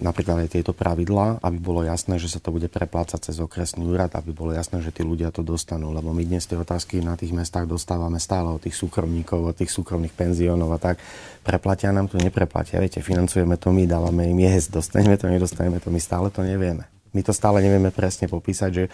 napríklad 0.00 0.44
aj 0.44 0.58
tieto 0.58 0.72
pravidlá, 0.72 1.44
aby 1.44 1.58
bolo 1.60 1.84
jasné, 1.84 2.16
že 2.16 2.32
sa 2.32 2.40
to 2.40 2.50
bude 2.50 2.66
preplácať 2.72 3.30
cez 3.30 3.36
okresný 3.38 3.84
úrad, 3.84 4.12
aby 4.16 4.32
bolo 4.32 4.56
jasné, 4.56 4.80
že 4.80 4.90
tí 4.90 5.04
ľudia 5.04 5.28
to 5.30 5.44
dostanú. 5.44 5.92
Lebo 5.92 6.10
my 6.10 6.24
dnes 6.24 6.48
tie 6.48 6.56
otázky 6.56 7.04
na 7.04 7.14
tých 7.14 7.36
mestách 7.36 7.68
dostávame 7.68 8.16
stále 8.16 8.48
od 8.50 8.60
tých 8.62 8.74
súkromníkov, 8.74 9.52
od 9.52 9.56
tých 9.56 9.70
súkromných 9.70 10.16
penziónov 10.16 10.72
a 10.74 10.78
tak. 10.80 10.96
Preplatia 11.44 11.92
nám 11.92 12.08
to, 12.08 12.16
nepreplatia. 12.16 12.80
Viete, 12.80 13.04
financujeme 13.04 13.60
to 13.60 13.70
my, 13.70 13.84
dávame 13.84 14.28
im 14.32 14.40
jesť, 14.40 14.80
dostaneme 14.80 15.20
to, 15.20 15.28
nedostaneme 15.28 15.78
to, 15.78 15.92
my 15.92 16.00
stále 16.00 16.32
to 16.32 16.40
nevieme. 16.40 16.88
My 17.14 17.22
to 17.22 17.30
stále 17.30 17.62
nevieme 17.62 17.94
presne 17.94 18.26
popísať, 18.26 18.70
že 18.74 18.84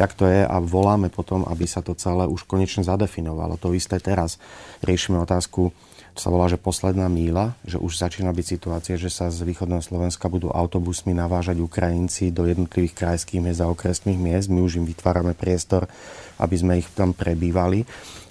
jak 0.00 0.16
to 0.16 0.24
je 0.24 0.48
a 0.48 0.56
voláme 0.64 1.12
potom, 1.12 1.44
aby 1.44 1.68
sa 1.68 1.84
to 1.84 1.92
celé 1.92 2.24
už 2.24 2.48
konečne 2.48 2.80
zadefinovalo. 2.80 3.60
To 3.60 3.76
isté 3.76 4.00
teraz. 4.00 4.40
Riešime 4.80 5.20
otázku 5.20 5.76
sa 6.16 6.32
volá, 6.32 6.48
že 6.48 6.60
posledná 6.60 7.06
míla, 7.06 7.52
že 7.62 7.76
už 7.76 8.00
začína 8.00 8.32
byť 8.32 8.46
situácia, 8.46 8.94
že 8.96 9.12
sa 9.12 9.28
z 9.28 9.44
východného 9.44 9.84
Slovenska 9.84 10.32
budú 10.32 10.48
autobusmi 10.48 11.12
navážať 11.12 11.60
Ukrajinci 11.60 12.32
do 12.32 12.48
jednotlivých 12.48 12.96
krajských 12.96 13.40
miest 13.44 13.60
a 13.60 13.70
okresných 13.70 14.16
miest. 14.16 14.48
My 14.48 14.64
už 14.64 14.80
im 14.80 14.88
vytvárame 14.88 15.36
priestor, 15.36 15.84
aby 16.40 16.56
sme 16.56 16.80
ich 16.80 16.88
tam 16.96 17.12
prebývali. 17.12 17.84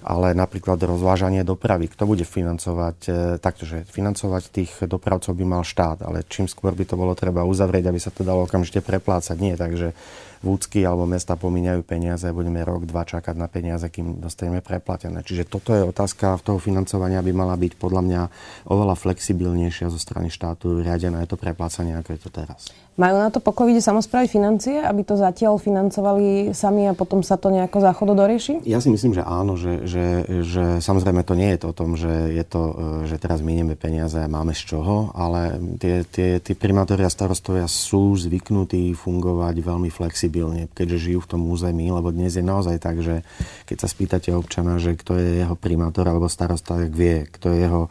Ale 0.06 0.38
napríklad 0.38 0.78
rozvážanie 0.78 1.42
dopravy, 1.42 1.90
kto 1.90 2.06
bude 2.06 2.22
financovať, 2.22 2.98
e, 3.10 3.10
taktože 3.42 3.82
financovať 3.90 4.42
tých 4.54 4.72
dopravcov 4.86 5.34
by 5.34 5.42
mal 5.42 5.66
štát, 5.66 6.06
ale 6.06 6.22
čím 6.30 6.46
skôr 6.46 6.78
by 6.78 6.86
to 6.86 6.94
bolo 6.94 7.10
treba 7.18 7.42
uzavrieť, 7.42 7.90
aby 7.90 7.98
sa 7.98 8.14
to 8.14 8.22
dalo 8.22 8.46
okamžite 8.46 8.86
preplácať. 8.86 9.34
Nie, 9.42 9.58
takže 9.58 9.98
vúcky 10.46 10.86
alebo 10.86 11.10
mesta 11.10 11.34
pomíňajú 11.34 11.82
peniaze 11.82 12.30
a 12.30 12.36
budeme 12.36 12.62
rok, 12.62 12.86
dva 12.86 13.02
čakať 13.02 13.34
na 13.34 13.50
peniaze, 13.50 13.90
kým 13.90 14.22
dostaneme 14.22 14.62
preplatené. 14.62 15.26
Čiže 15.26 15.50
toto 15.50 15.74
je 15.74 15.82
otázka 15.82 16.38
toho 16.46 16.62
financovania 16.62 17.18
by 17.18 17.34
mala 17.34 17.58
byť 17.58 17.74
podľa 17.74 18.02
mňa 18.06 18.22
oveľa 18.70 18.94
flexibilnejšia 18.94 19.90
zo 19.90 19.98
strany 19.98 20.30
štátu, 20.30 20.86
riadené 20.86 21.26
je 21.26 21.34
to 21.34 21.38
preplácanie, 21.42 21.98
ako 21.98 22.14
je 22.14 22.20
to 22.22 22.30
teraz. 22.30 22.70
Majú 22.96 23.16
na 23.20 23.28
to 23.28 23.44
po 23.44 23.52
covide 23.52 23.84
samozprávy 23.84 24.24
financie, 24.24 24.80
aby 24.80 25.04
to 25.04 25.20
zatiaľ 25.20 25.60
financovali 25.60 26.56
sami 26.56 26.88
a 26.88 26.96
potom 26.96 27.20
sa 27.20 27.36
to 27.36 27.52
nejako 27.52 27.84
záchodo 27.84 28.16
dorieši? 28.16 28.64
Ja 28.64 28.80
si 28.80 28.88
myslím, 28.88 29.12
že 29.12 29.20
áno, 29.20 29.60
že, 29.60 29.84
že, 29.84 30.24
že 30.40 30.80
samozrejme 30.80 31.20
to 31.20 31.36
nie 31.36 31.52
je 31.52 31.60
to 31.60 31.66
o 31.70 31.76
tom, 31.76 31.92
že, 32.00 32.32
je 32.32 32.44
to, 32.48 32.62
e, 32.72 32.74
že 33.04 33.20
teraz 33.20 33.44
minieme 33.44 33.76
peniaze 33.76 34.16
a 34.16 34.32
máme 34.32 34.56
z 34.56 34.64
čoho, 34.64 35.12
ale 35.12 35.60
tie, 35.76 36.08
tie, 36.08 36.40
tie 36.40 36.54
primátori 36.56 37.04
a 37.04 37.12
starostovia 37.12 37.68
sú 37.68 38.16
zvyknutí 38.16 38.96
fungovať 38.96 39.60
veľmi 39.60 39.92
flexibilne, 39.92 40.72
keďže 40.72 41.12
žijú 41.12 41.20
v 41.20 41.30
tom 41.36 41.42
území, 41.52 41.92
lebo 41.92 42.08
dnes 42.08 42.32
je 42.32 42.44
naozaj 42.44 42.80
tak, 42.80 43.04
že 43.04 43.20
keď 43.68 43.76
sa 43.76 43.92
spýtate 43.92 44.32
občana, 44.32 44.80
že 44.80 44.96
kto 44.96 45.20
je 45.20 45.44
jeho 45.44 45.52
primátor 45.52 46.08
alebo 46.08 46.32
starosta, 46.32 46.80
tak 46.80 46.96
vie, 46.96 47.28
kto 47.28 47.52
je 47.52 47.60
jeho 47.60 47.82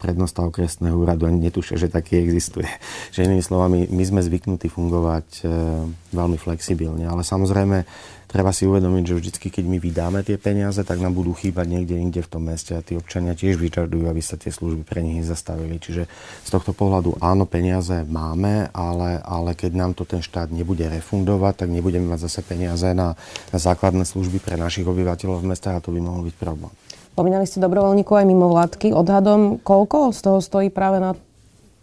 prednosta 0.00 0.40
okresného 0.40 0.96
úradu 0.96 1.28
ani 1.28 1.52
netušia, 1.52 1.76
že 1.76 1.92
taký 1.92 2.16
existuje. 2.24 2.64
Že 3.14 3.28
inými 3.28 3.44
slovami, 3.44 3.78
my 3.92 4.04
sme 4.06 4.20
zvyknutí 4.24 4.72
fungovať 4.72 5.26
e, 5.42 5.44
veľmi 6.16 6.38
flexibilne, 6.40 7.04
ale 7.04 7.20
samozrejme 7.20 7.84
treba 8.30 8.54
si 8.54 8.62
uvedomiť, 8.62 9.04
že 9.10 9.14
vždy, 9.18 9.30
keď 9.50 9.64
my 9.66 9.78
vydáme 9.82 10.22
tie 10.22 10.38
peniaze, 10.38 10.78
tak 10.86 11.02
nám 11.02 11.18
budú 11.18 11.34
chýbať 11.34 11.66
niekde 11.66 11.98
inde 11.98 12.22
v 12.22 12.30
tom 12.30 12.46
meste 12.46 12.78
a 12.78 12.84
tí 12.86 12.94
občania 12.94 13.34
tiež 13.34 13.58
vyžadujú, 13.58 14.06
aby 14.06 14.22
sa 14.22 14.38
tie 14.38 14.54
služby 14.54 14.86
pre 14.86 15.02
nich 15.02 15.26
zastavili. 15.26 15.82
Čiže 15.82 16.06
z 16.46 16.48
tohto 16.48 16.70
pohľadu 16.70 17.18
áno, 17.18 17.50
peniaze 17.50 18.06
máme, 18.06 18.70
ale, 18.70 19.18
ale 19.26 19.58
keď 19.58 19.72
nám 19.74 19.92
to 19.98 20.06
ten 20.06 20.22
štát 20.22 20.54
nebude 20.54 20.86
refundovať, 20.86 21.66
tak 21.66 21.68
nebudeme 21.74 22.06
mať 22.06 22.30
zase 22.30 22.46
peniaze 22.46 22.94
na, 22.94 23.18
na 23.50 23.58
základné 23.58 24.06
služby 24.06 24.38
pre 24.38 24.54
našich 24.54 24.86
obyvateľov 24.86 25.42
v 25.42 25.50
mestách 25.50 25.82
a 25.82 25.82
to 25.82 25.90
by 25.90 25.98
mohol 25.98 26.22
byť 26.22 26.36
problém. 26.38 26.70
Spomínali 27.20 27.44
ste 27.44 27.60
dobrovoľníkov 27.60 28.16
aj 28.16 28.24
mimo 28.24 28.48
vládky. 28.48 28.96
Odhadom, 28.96 29.60
koľko 29.60 30.16
z 30.16 30.24
toho 30.24 30.40
stojí 30.40 30.72
práve 30.72 31.04
na 31.04 31.12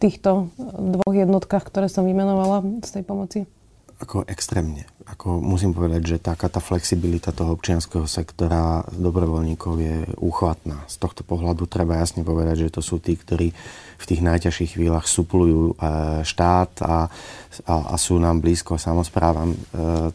týchto 0.02 0.50
dvoch 0.58 1.14
jednotkách, 1.14 1.62
ktoré 1.62 1.94
som 1.94 2.10
vymenovala 2.10 2.66
z 2.82 2.90
tej 2.98 3.04
pomoci? 3.06 3.40
Ako 4.02 4.26
extrémne. 4.26 4.90
Ako 5.06 5.38
musím 5.38 5.78
povedať, 5.78 6.18
že 6.18 6.18
taká 6.18 6.50
tá 6.50 6.58
flexibilita 6.58 7.30
toho 7.30 7.54
občianského 7.54 8.10
sektora 8.10 8.82
dobrovoľníkov 8.90 9.74
je 9.78 9.98
úchvatná. 10.18 10.82
Z 10.90 11.06
tohto 11.06 11.22
pohľadu 11.22 11.70
treba 11.70 12.02
jasne 12.02 12.26
povedať, 12.26 12.66
že 12.66 12.74
to 12.74 12.82
sú 12.82 12.98
tí, 12.98 13.14
ktorí 13.14 13.54
v 13.98 14.08
tých 14.10 14.26
najťažších 14.26 14.74
chvíľach 14.74 15.06
suplujú 15.06 15.62
e, 15.70 15.74
štát 16.26 16.82
a, 16.82 17.14
a, 17.66 17.94
a 17.94 17.96
sú 17.96 18.22
nám 18.22 18.44
blízko 18.44 18.78
samozprávam, 18.78 19.54
e, 19.54 19.58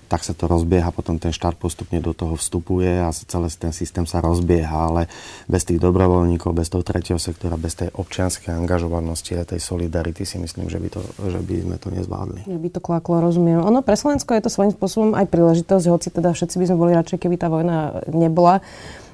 tak 0.07 0.23
sa 0.23 0.37
to 0.37 0.47
rozbieha, 0.47 0.95
potom 0.95 1.19
ten 1.19 1.35
štát 1.35 1.59
postupne 1.59 1.99
do 1.99 2.15
toho 2.15 2.39
vstupuje 2.39 3.03
a 3.03 3.11
celý 3.11 3.49
ten 3.55 3.75
systém 3.75 4.07
sa 4.07 4.23
rozbieha, 4.23 4.93
ale 4.93 5.11
bez 5.51 5.67
tých 5.67 5.83
dobrovoľníkov, 5.83 6.55
bez 6.55 6.71
toho 6.71 6.87
tretieho 6.87 7.19
sektora, 7.19 7.59
bez 7.59 7.75
tej 7.75 7.91
občianskej 7.95 8.55
angažovanosti 8.55 9.39
a 9.39 9.49
tej 9.49 9.59
solidarity 9.59 10.23
si 10.23 10.39
myslím, 10.39 10.71
že 10.71 10.79
by, 10.79 10.89
to, 10.93 11.01
že 11.03 11.41
by 11.43 11.55
sme 11.65 11.77
to 11.81 11.89
nezvládli. 11.91 12.41
Ja 12.47 12.59
by 12.61 12.69
to 12.71 12.81
klaklo, 12.85 13.19
rozumiem. 13.25 13.65
Ono 13.65 13.81
pre 13.83 13.99
Slovensko 13.99 14.37
je 14.39 14.45
to 14.47 14.51
svojím 14.53 14.73
spôsobom 14.77 15.19
aj 15.19 15.27
príležitosť, 15.33 15.85
hoci 15.91 16.09
teda 16.13 16.31
všetci 16.37 16.57
by 16.61 16.65
sme 16.69 16.77
boli 16.79 16.93
radšej, 16.95 17.19
keby 17.19 17.37
tá 17.41 17.49
vojna 17.51 18.05
nebola. 18.11 18.61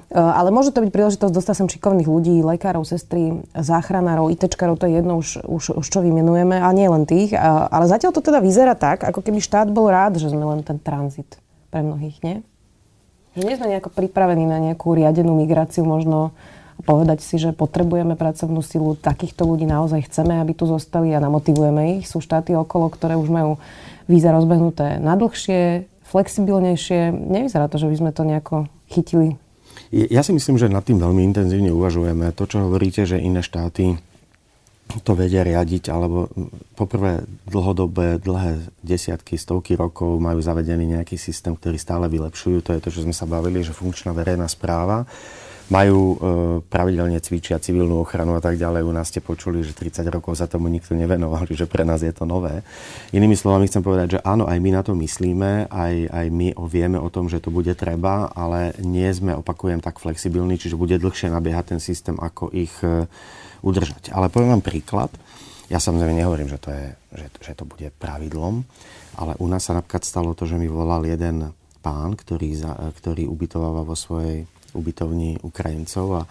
Eh, 0.09 0.17
ale 0.17 0.49
môže 0.49 0.73
to 0.73 0.81
byť 0.81 0.89
príležitosť 0.89 1.33
dostať 1.37 1.55
sem 1.55 1.69
šikovných 1.69 2.09
ľudí, 2.09 2.41
lekárov, 2.41 2.89
sestry, 2.89 3.45
záchranárov, 3.53 4.33
ITčkarov, 4.33 4.81
to 4.81 4.89
je 4.89 5.05
jedno 5.05 5.21
už, 5.21 5.45
už, 5.45 5.77
už 5.77 5.87
čo 5.87 6.01
vymenujeme, 6.01 6.57
a 6.57 6.69
nie 6.73 6.89
len 6.89 7.05
tých. 7.05 7.37
Ale 7.37 7.85
zatiaľ 7.85 8.17
to 8.17 8.25
teda 8.25 8.41
vyzerá 8.41 8.73
tak, 8.73 9.05
ako 9.05 9.21
keby 9.21 9.45
štát 9.45 9.69
bol 9.69 9.93
rád, 9.93 10.17
že 10.17 10.33
sme 10.33 10.49
len 10.49 10.65
ten 10.65 10.81
tranzit 10.81 11.37
pre 11.69 11.85
mnohých, 11.85 12.25
nie? 12.25 12.41
Že 13.37 13.43
nie 13.45 13.57
sme 13.61 13.69
nejako 13.69 13.93
pripravení 13.93 14.49
na 14.49 14.57
nejakú 14.57 14.97
riadenú 14.97 15.37
migráciu, 15.37 15.85
možno 15.85 16.33
povedať 16.89 17.21
si, 17.21 17.37
že 17.37 17.53
potrebujeme 17.53 18.17
pracovnú 18.17 18.65
silu, 18.65 18.97
takýchto 18.97 19.45
ľudí 19.45 19.69
naozaj 19.69 20.09
chceme, 20.09 20.41
aby 20.41 20.57
tu 20.57 20.65
zostali 20.65 21.13
a 21.13 21.21
namotivujeme 21.21 22.01
ich. 22.01 22.09
Sú 22.09 22.25
štáty 22.25 22.57
okolo, 22.57 22.89
ktoré 22.89 23.21
už 23.21 23.29
majú 23.29 23.61
víza 24.09 24.33
rozbehnuté 24.33 24.97
na 25.05 25.21
dlhšie, 25.21 25.85
flexibilnejšie. 26.09 27.13
Nevyzerá 27.13 27.69
to, 27.69 27.77
že 27.77 27.93
by 27.93 27.97
sme 28.01 28.11
to 28.17 28.23
nejako 28.25 28.57
chytili 28.89 29.37
ja 29.93 30.21
si 30.21 30.37
myslím, 30.37 30.61
že 30.61 30.69
nad 30.69 30.85
tým 30.85 31.01
veľmi 31.01 31.25
intenzívne 31.33 31.73
uvažujeme. 31.73 32.33
To, 32.37 32.45
čo 32.45 32.69
hovoríte, 32.69 33.09
že 33.09 33.17
iné 33.17 33.41
štáty 33.41 33.97
to 35.05 35.13
vedia 35.13 35.45
riadiť, 35.45 35.93
alebo 35.93 36.33
poprvé 36.73 37.21
dlhodobé, 37.45 38.17
dlhé 38.17 38.73
desiatky, 38.81 39.37
stovky 39.37 39.77
rokov 39.77 40.17
majú 40.17 40.41
zavedený 40.41 40.97
nejaký 40.97 41.21
systém, 41.21 41.53
ktorý 41.53 41.77
stále 41.77 42.09
vylepšujú. 42.09 42.65
To 42.65 42.73
je 42.73 42.81
to, 42.81 42.89
čo 42.89 43.05
sme 43.05 43.13
sa 43.13 43.29
bavili, 43.29 43.61
že 43.61 43.77
funkčná 43.77 44.17
verejná 44.17 44.49
správa 44.49 45.05
majú 45.69 46.01
e, 46.01 46.17
pravidelne 46.65 47.21
cvičia 47.21 47.61
civilnú 47.61 48.01
ochranu 48.01 48.37
a 48.37 48.43
tak 48.43 48.57
ďalej. 48.57 48.89
U 48.89 48.93
nás 48.93 49.13
ste 49.13 49.21
počuli, 49.21 49.61
že 49.61 49.77
30 49.77 50.01
rokov 50.09 50.41
sa 50.41 50.49
tomu 50.49 50.73
nikto 50.73 50.97
nevenoval, 50.97 51.45
že 51.61 51.69
pre 51.69 51.85
nás 51.85 52.01
je 52.01 52.13
to 52.13 52.25
nové. 52.25 52.65
Inými 53.13 53.37
slovami 53.37 53.69
chcem 53.69 53.85
povedať, 53.85 54.19
že 54.19 54.25
áno, 54.25 54.49
aj 54.49 54.59
my 54.59 54.71
na 54.73 54.83
to 54.83 54.97
myslíme, 54.97 55.69
aj, 55.69 55.95
aj 56.09 56.27
my 56.33 56.57
vieme 56.65 56.97
o 56.97 57.13
tom, 57.13 57.29
že 57.29 57.45
to 57.45 57.53
bude 57.53 57.73
treba, 57.77 58.33
ale 58.33 58.73
nie 58.81 59.09
sme, 59.13 59.37
opakujem, 59.37 59.85
tak 59.85 60.01
flexibilní, 60.01 60.57
čiže 60.57 60.81
bude 60.81 60.97
dlhšie 60.97 61.29
nabiehať 61.29 61.77
ten 61.77 61.81
systém, 61.85 62.17
ako 62.17 62.49
ich 62.57 62.73
e, 62.81 63.05
udržať. 63.61 64.17
Ale 64.17 64.33
poviem 64.33 64.57
vám 64.57 64.65
príklad. 64.65 65.13
Ja 65.69 65.77
samozrejme 65.77 66.17
nehovorím, 66.17 66.49
že 66.49 66.59
to, 66.65 66.73
je, 66.73 66.87
že, 67.13 67.27
že 67.45 67.53
to 67.53 67.69
bude 67.69 67.93
pravidlom, 68.01 68.65
ale 69.21 69.37
u 69.37 69.45
nás 69.45 69.69
sa 69.69 69.77
napríklad 69.77 70.01
stalo 70.01 70.33
to, 70.33 70.49
že 70.49 70.57
mi 70.57 70.65
volal 70.65 71.05
jeden 71.05 71.53
pán, 71.85 72.17
ktorý, 72.17 72.57
za, 72.57 72.73
ktorý 72.73 73.29
ubytováva 73.29 73.85
vo 73.85 73.93
svojej 73.93 74.49
ubytovni 74.75 75.41
Ukrajincov 75.45 76.07
a 76.19 76.23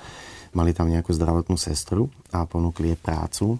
mali 0.58 0.74
tam 0.74 0.90
nejakú 0.90 1.14
zdravotnú 1.14 1.54
sestru 1.54 2.10
a 2.34 2.50
ponúkli 2.50 2.94
jej 2.94 3.00
prácu. 3.00 3.46
E, 3.54 3.58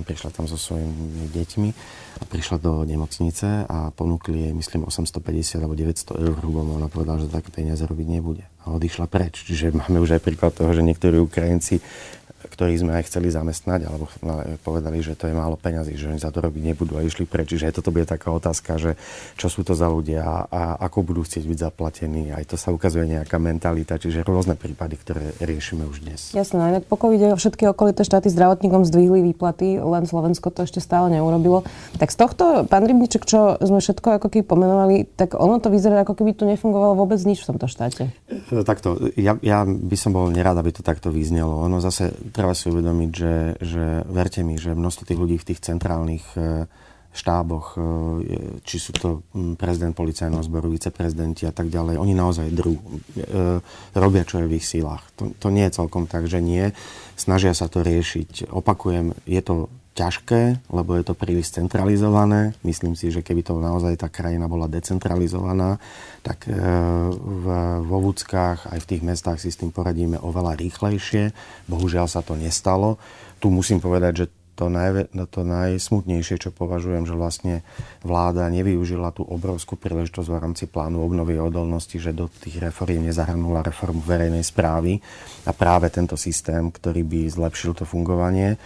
prišla 0.00 0.32
tam 0.32 0.48
so 0.48 0.56
svojimi 0.56 1.28
deťmi 1.28 1.70
a 2.16 2.24
prišla 2.24 2.56
do 2.56 2.72
nemocnice 2.88 3.68
a 3.68 3.92
ponúkli 3.92 4.48
jej, 4.48 4.52
myslím, 4.56 4.88
850 4.88 5.60
alebo 5.60 5.76
900 5.76 6.16
eur 6.16 6.34
hrubom. 6.40 6.80
Ona 6.80 6.88
povedala, 6.88 7.20
že 7.20 7.28
také 7.28 7.52
peniaze 7.52 7.84
robiť 7.84 8.06
nebude. 8.08 8.48
A 8.64 8.72
odišla 8.72 9.04
preč. 9.12 9.44
Čiže 9.44 9.76
máme 9.76 10.00
už 10.00 10.16
aj 10.16 10.24
príklad 10.24 10.56
toho, 10.56 10.72
že 10.72 10.80
niektorí 10.80 11.20
Ukrajinci 11.20 11.84
ktorých 12.48 12.82
sme 12.86 12.92
aj 12.96 13.06
chceli 13.10 13.28
zamestnať, 13.30 13.80
alebo 13.86 14.06
povedali, 14.62 15.02
že 15.02 15.18
to 15.18 15.28
je 15.28 15.34
málo 15.34 15.58
peňazí, 15.58 15.98
že 15.98 16.10
oni 16.10 16.20
za 16.22 16.30
to 16.30 16.40
robiť 16.40 16.62
nebudú 16.72 16.96
a 16.98 17.04
išli 17.04 17.26
preč. 17.26 17.52
Čiže 17.52 17.78
toto 17.82 17.90
bude 17.90 18.06
taká 18.08 18.30
otázka, 18.32 18.78
že 18.78 18.94
čo 19.36 19.50
sú 19.50 19.66
to 19.66 19.74
za 19.74 19.86
ľudia 19.90 20.48
a 20.48 20.78
ako 20.82 21.02
budú 21.02 21.22
chcieť 21.26 21.44
byť 21.46 21.58
zaplatení. 21.58 22.30
Aj 22.32 22.44
to 22.46 22.54
sa 22.58 22.72
ukazuje 22.72 23.06
nejaká 23.06 23.36
mentalita, 23.36 23.98
čiže 24.00 24.26
rôzne 24.26 24.54
prípady, 24.54 24.94
ktoré 24.98 25.34
riešime 25.42 25.84
už 25.86 26.06
dnes. 26.06 26.20
Jasné, 26.32 26.56
no 26.56 26.64
inak 26.70 26.84
po 26.86 26.98
covide 26.98 27.34
všetky 27.34 27.68
okolité 27.70 28.02
štáty 28.06 28.30
zdravotníkom 28.30 28.86
zdvihli 28.86 29.22
výplaty, 29.32 29.78
len 29.78 30.04
Slovensko 30.06 30.50
to 30.54 30.64
ešte 30.64 30.78
stále 30.78 31.10
neurobilo. 31.10 31.66
Tak 31.98 32.12
z 32.12 32.16
tohto, 32.16 32.44
pán 32.70 32.86
Rybniček, 32.86 33.26
čo 33.26 33.58
sme 33.58 33.82
všetko 33.82 34.22
ako 34.22 34.28
keby 34.30 34.44
pomenovali, 34.46 34.96
tak 35.16 35.34
ono 35.34 35.58
to 35.58 35.72
vyzerá, 35.72 36.06
ako 36.06 36.14
keby 36.18 36.36
tu 36.36 36.44
nefungovalo 36.46 36.94
vôbec 36.98 37.18
nič 37.22 37.42
v 37.42 37.54
tomto 37.54 37.66
štáte. 37.66 38.10
Takto, 38.46 39.10
ja, 39.18 39.34
ja 39.42 39.66
by 39.66 39.96
som 39.98 40.14
bol 40.14 40.30
nerád, 40.30 40.62
aby 40.62 40.70
to 40.70 40.86
takto 40.86 41.10
vyznelo. 41.10 41.66
Ono 41.66 41.82
zase 41.82 42.14
treba 42.30 42.54
si 42.54 42.70
uvedomiť, 42.70 43.10
že, 43.10 43.34
že 43.58 43.84
verte 44.06 44.46
mi, 44.46 44.54
že 44.54 44.78
množstvo 44.78 45.02
tých 45.02 45.18
ľudí 45.18 45.36
v 45.42 45.48
tých 45.50 45.66
centrálnych 45.66 46.22
štáboch, 47.16 47.80
či 48.60 48.76
sú 48.76 48.92
to 48.92 49.24
prezident 49.56 49.96
policajného 49.96 50.44
zboru, 50.44 50.68
viceprezidenti 50.68 51.48
a 51.48 51.52
tak 51.56 51.72
ďalej, 51.72 51.96
oni 51.96 52.12
naozaj 52.12 52.52
drú, 52.52 52.76
robia, 53.96 54.28
čo 54.28 54.44
je 54.44 54.46
v 54.46 54.60
ich 54.60 54.68
sílach. 54.68 55.00
To, 55.16 55.32
to 55.40 55.48
nie 55.48 55.64
je 55.64 55.80
celkom 55.80 56.04
tak, 56.04 56.28
že 56.28 56.44
nie. 56.44 56.76
Snažia 57.16 57.56
sa 57.56 57.72
to 57.72 57.80
riešiť. 57.80 58.52
Opakujem, 58.52 59.16
je 59.24 59.40
to 59.40 59.72
ťažké, 59.96 60.68
lebo 60.68 60.92
je 61.00 61.04
to 61.08 61.16
príliš 61.16 61.56
centralizované. 61.56 62.52
Myslím 62.60 62.92
si, 62.92 63.08
že 63.08 63.24
keby 63.24 63.40
to 63.40 63.56
naozaj 63.56 63.96
tá 63.96 64.12
krajina 64.12 64.44
bola 64.44 64.68
decentralizovaná, 64.68 65.80
tak 66.20 66.44
e, 66.44 66.52
v, 67.16 67.44
vo 67.80 67.98
vúckach 68.04 68.68
aj 68.68 68.84
v 68.84 68.88
tých 68.92 69.02
mestách 69.02 69.40
si 69.40 69.48
s 69.48 69.56
tým 69.56 69.72
poradíme 69.72 70.20
oveľa 70.20 70.60
rýchlejšie. 70.60 71.32
Bohužiaľ 71.64 72.12
sa 72.12 72.20
to 72.20 72.36
nestalo. 72.36 73.00
Tu 73.40 73.48
musím 73.48 73.80
povedať, 73.80 74.12
že 74.20 74.26
to, 74.56 74.72
naj, 74.72 75.12
to 75.12 75.44
najsmutnejšie, 75.44 76.40
čo 76.40 76.50
považujem, 76.50 77.04
že 77.04 77.12
vlastne 77.12 77.54
vláda 78.00 78.48
nevyužila 78.48 79.12
tú 79.12 79.22
obrovskú 79.22 79.76
príležitosť 79.76 80.28
v 80.32 80.40
rámci 80.40 80.64
plánu 80.64 81.04
obnovy 81.04 81.36
odolnosti, 81.36 82.00
že 82.00 82.16
do 82.16 82.32
tých 82.32 82.58
reform 82.58 83.04
nezahrnula 83.04 83.60
reformu 83.60 84.00
verejnej 84.00 84.40
správy 84.40 85.04
a 85.44 85.52
práve 85.52 85.92
tento 85.92 86.16
systém, 86.16 86.72
ktorý 86.72 87.04
by 87.04 87.20
zlepšil 87.28 87.76
to 87.76 87.84
fungovanie, 87.84 88.56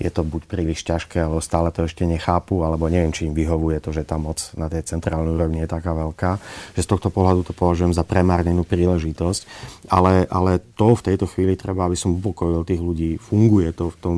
je 0.00 0.08
to 0.08 0.24
buď 0.24 0.48
príliš 0.48 0.80
ťažké, 0.88 1.20
alebo 1.20 1.44
stále 1.44 1.68
to 1.68 1.84
ešte 1.84 2.08
nechápu, 2.08 2.64
alebo 2.64 2.88
neviem, 2.88 3.12
či 3.12 3.28
im 3.28 3.36
vyhovuje 3.36 3.84
to, 3.84 3.92
že 3.92 4.08
tá 4.08 4.16
moc 4.16 4.40
na 4.56 4.72
tej 4.72 4.88
centrálnej 4.88 5.36
úrovni 5.36 5.60
je 5.60 5.68
taká 5.68 5.92
veľká, 5.92 6.40
že 6.72 6.80
z 6.80 6.88
tohto 6.88 7.12
pohľadu 7.12 7.44
to 7.44 7.52
považujem 7.52 7.92
za 7.92 8.00
premárnenú 8.00 8.64
príležitosť. 8.64 9.44
Ale, 9.92 10.24
ale 10.32 10.64
to 10.80 10.96
v 10.96 11.04
tejto 11.04 11.28
chvíli 11.28 11.52
treba, 11.52 11.84
aby 11.84 12.00
som 12.00 12.16
upokojil 12.16 12.64
tých 12.64 12.80
ľudí. 12.80 13.10
Funguje 13.20 13.76
to 13.76 13.92
v 13.92 13.96
tom 14.00 14.16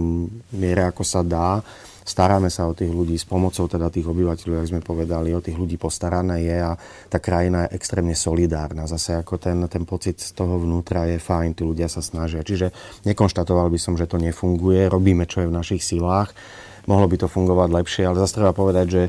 miere, 0.54 0.86
ako 0.86 1.02
sa 1.02 1.21
dá 1.22 1.62
staráme 2.02 2.50
sa 2.50 2.66
o 2.66 2.74
tých 2.74 2.90
ľudí 2.90 3.14
s 3.14 3.26
pomocou 3.26 3.70
teda 3.70 3.88
tých 3.88 4.06
obyvateľov, 4.06 4.62
ako 4.62 4.70
sme 4.74 4.82
povedali, 4.82 5.30
o 5.32 5.42
tých 5.42 5.54
ľudí 5.54 5.78
postarané 5.78 6.42
je 6.42 6.56
a 6.58 6.72
tá 7.06 7.22
krajina 7.22 7.66
je 7.66 7.78
extrémne 7.78 8.14
solidárna. 8.14 8.90
Zase 8.90 9.14
ako 9.22 9.38
ten, 9.38 9.62
ten 9.70 9.86
pocit 9.86 10.18
z 10.18 10.34
toho 10.34 10.58
vnútra 10.58 11.06
je 11.06 11.22
fajn, 11.22 11.54
tí 11.54 11.62
ľudia 11.62 11.86
sa 11.86 12.02
snažia. 12.02 12.42
Čiže 12.42 12.74
nekonštatoval 13.06 13.70
by 13.70 13.78
som, 13.78 13.94
že 13.94 14.10
to 14.10 14.18
nefunguje, 14.18 14.90
robíme, 14.90 15.24
čo 15.30 15.46
je 15.46 15.50
v 15.50 15.56
našich 15.56 15.82
silách. 15.82 16.34
Mohlo 16.90 17.06
by 17.06 17.16
to 17.22 17.28
fungovať 17.30 17.68
lepšie, 17.70 18.02
ale 18.02 18.18
zase 18.18 18.42
treba 18.42 18.50
povedať, 18.50 18.86
že 18.90 19.02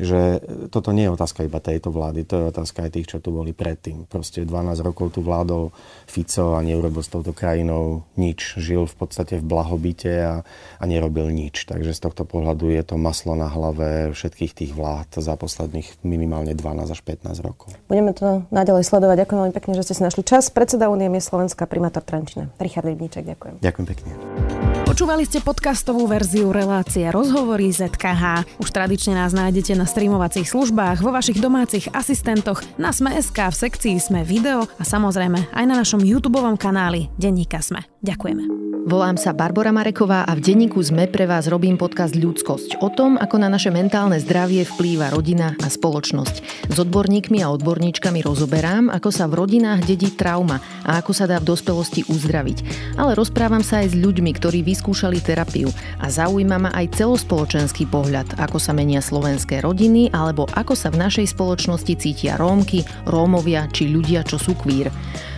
že 0.00 0.40
toto 0.72 0.92
nie 0.94 1.08
je 1.08 1.14
otázka 1.14 1.44
iba 1.44 1.60
tejto 1.60 1.92
vlády, 1.92 2.24
to 2.24 2.34
je 2.38 2.44
otázka 2.52 2.88
aj 2.88 2.90
tých, 2.96 3.08
čo 3.12 3.18
tu 3.18 3.34
boli 3.34 3.52
predtým. 3.52 4.08
Proste 4.08 4.44
12 4.44 4.80
rokov 4.80 5.16
tu 5.16 5.20
vládol 5.20 5.72
Fico 6.08 6.56
a 6.56 6.60
neurobil 6.64 7.04
s 7.04 7.12
touto 7.12 7.32
krajinou 7.36 8.04
nič. 8.16 8.56
Žil 8.56 8.88
v 8.88 8.94
podstate 8.96 9.38
v 9.38 9.44
blahobite 9.44 10.12
a, 10.22 10.34
a 10.78 10.84
nerobil 10.84 11.28
nič. 11.32 11.68
Takže 11.68 11.92
z 11.92 12.00
tohto 12.00 12.24
pohľadu 12.24 12.72
je 12.72 12.82
to 12.84 12.96
maslo 12.96 13.36
na 13.36 13.48
hlave 13.50 14.12
všetkých 14.16 14.52
tých 14.52 14.72
vlád 14.72 15.20
za 15.20 15.34
posledných 15.36 16.04
minimálne 16.04 16.56
12 16.56 16.88
až 16.88 17.00
15 17.04 17.46
rokov. 17.46 17.72
Budeme 17.88 18.12
to 18.16 18.44
naďalej 18.48 18.84
sledovať. 18.88 19.16
Ďakujem 19.24 19.40
veľmi 19.40 19.54
pekne, 19.56 19.72
že 19.76 19.84
ste 19.88 19.94
si 19.98 20.02
našli 20.02 20.22
čas. 20.24 20.48
Predseda 20.48 20.88
Únie 20.88 21.08
je 21.12 21.22
Slovenská 21.22 21.68
primátor 21.68 22.04
Trenčina. 22.04 22.48
Richard 22.56 22.88
Rybníček, 22.88 23.24
ďakujem. 23.24 23.54
Ďakujem 23.60 23.86
pekne. 23.86 24.71
Počúvali 24.92 25.24
ste 25.24 25.40
podcastovú 25.40 26.04
verziu 26.04 26.52
relácie 26.52 27.08
Rozhovory 27.08 27.72
ZKH. 27.72 28.44
Už 28.60 28.68
tradične 28.68 29.16
nás 29.16 29.32
nájdete 29.32 29.72
na 29.72 29.88
streamovacích 29.88 30.44
službách, 30.44 31.00
vo 31.00 31.16
vašich 31.16 31.40
domácich 31.40 31.88
asistentoch, 31.96 32.60
na 32.76 32.92
Sme.sk, 32.92 33.32
v 33.32 33.56
sekcii 33.56 33.96
Sme 33.96 34.20
video 34.20 34.68
a 34.76 34.84
samozrejme 34.84 35.48
aj 35.48 35.64
na 35.64 35.80
našom 35.80 36.04
YouTube 36.04 36.36
kanáli 36.60 37.08
Denníka 37.16 37.64
Sme. 37.64 37.88
Ďakujeme. 38.04 38.62
Volám 38.82 39.14
sa 39.14 39.30
Barbara 39.30 39.70
Mareková 39.70 40.26
a 40.26 40.34
v 40.34 40.42
denníku 40.42 40.82
ZME 40.82 41.06
pre 41.06 41.22
vás 41.22 41.46
robím 41.46 41.78
podcast 41.78 42.18
Ľudskosť 42.18 42.82
o 42.82 42.90
tom, 42.90 43.14
ako 43.14 43.38
na 43.38 43.46
naše 43.46 43.70
mentálne 43.70 44.18
zdravie 44.18 44.66
vplýva 44.66 45.14
rodina 45.14 45.54
a 45.62 45.70
spoločnosť. 45.70 46.66
S 46.66 46.76
odborníkmi 46.82 47.46
a 47.46 47.54
odborníčkami 47.54 48.26
rozoberám, 48.26 48.90
ako 48.90 49.14
sa 49.14 49.30
v 49.30 49.38
rodinách 49.38 49.86
dedí 49.86 50.10
trauma 50.10 50.58
a 50.82 50.98
ako 50.98 51.14
sa 51.14 51.30
dá 51.30 51.38
v 51.38 51.54
dospelosti 51.54 52.02
uzdraviť. 52.10 52.58
Ale 52.98 53.14
rozprávam 53.14 53.62
sa 53.62 53.86
aj 53.86 53.94
s 53.94 53.96
ľuďmi, 54.02 54.34
ktorí 54.34 54.66
vyskúšali 54.82 55.22
terapiu 55.22 55.70
a 56.02 56.10
zaujíma 56.10 56.58
ma 56.58 56.74
aj 56.74 56.98
celospoločenský 56.98 57.86
pohľad, 57.86 58.34
ako 58.42 58.58
sa 58.58 58.74
menia 58.74 58.98
slovenské 58.98 59.62
rodiny 59.62 60.10
alebo 60.10 60.50
ako 60.58 60.74
sa 60.74 60.90
v 60.90 61.06
našej 61.06 61.38
spoločnosti 61.38 61.94
cítia 62.02 62.34
Rómky, 62.34 62.82
Rómovia 63.06 63.70
či 63.70 63.94
ľudia, 63.94 64.26
čo 64.26 64.42
sú 64.42 64.58
kvír. 64.58 64.90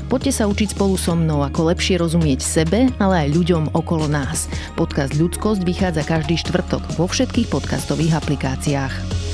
Poďte 0.08 0.32
sa 0.32 0.48
učiť 0.48 0.72
spolu 0.72 0.96
so 0.96 1.12
mnou, 1.12 1.44
ako 1.44 1.76
lepšie 1.76 2.00
rozumieť 2.00 2.40
sebe, 2.40 2.88
ale 2.96 3.28
aj 3.28 3.36
ľuďom 3.36 3.76
okolo 3.76 4.08
nás. 4.08 4.48
Podcast 4.80 5.12
Ľudskosť 5.12 5.60
vychádza 5.60 6.08
každý 6.08 6.40
štvrtok 6.40 6.96
vo 6.96 7.04
všetkých 7.04 7.52
podcastových 7.52 8.16
aplikáciách. 8.16 9.33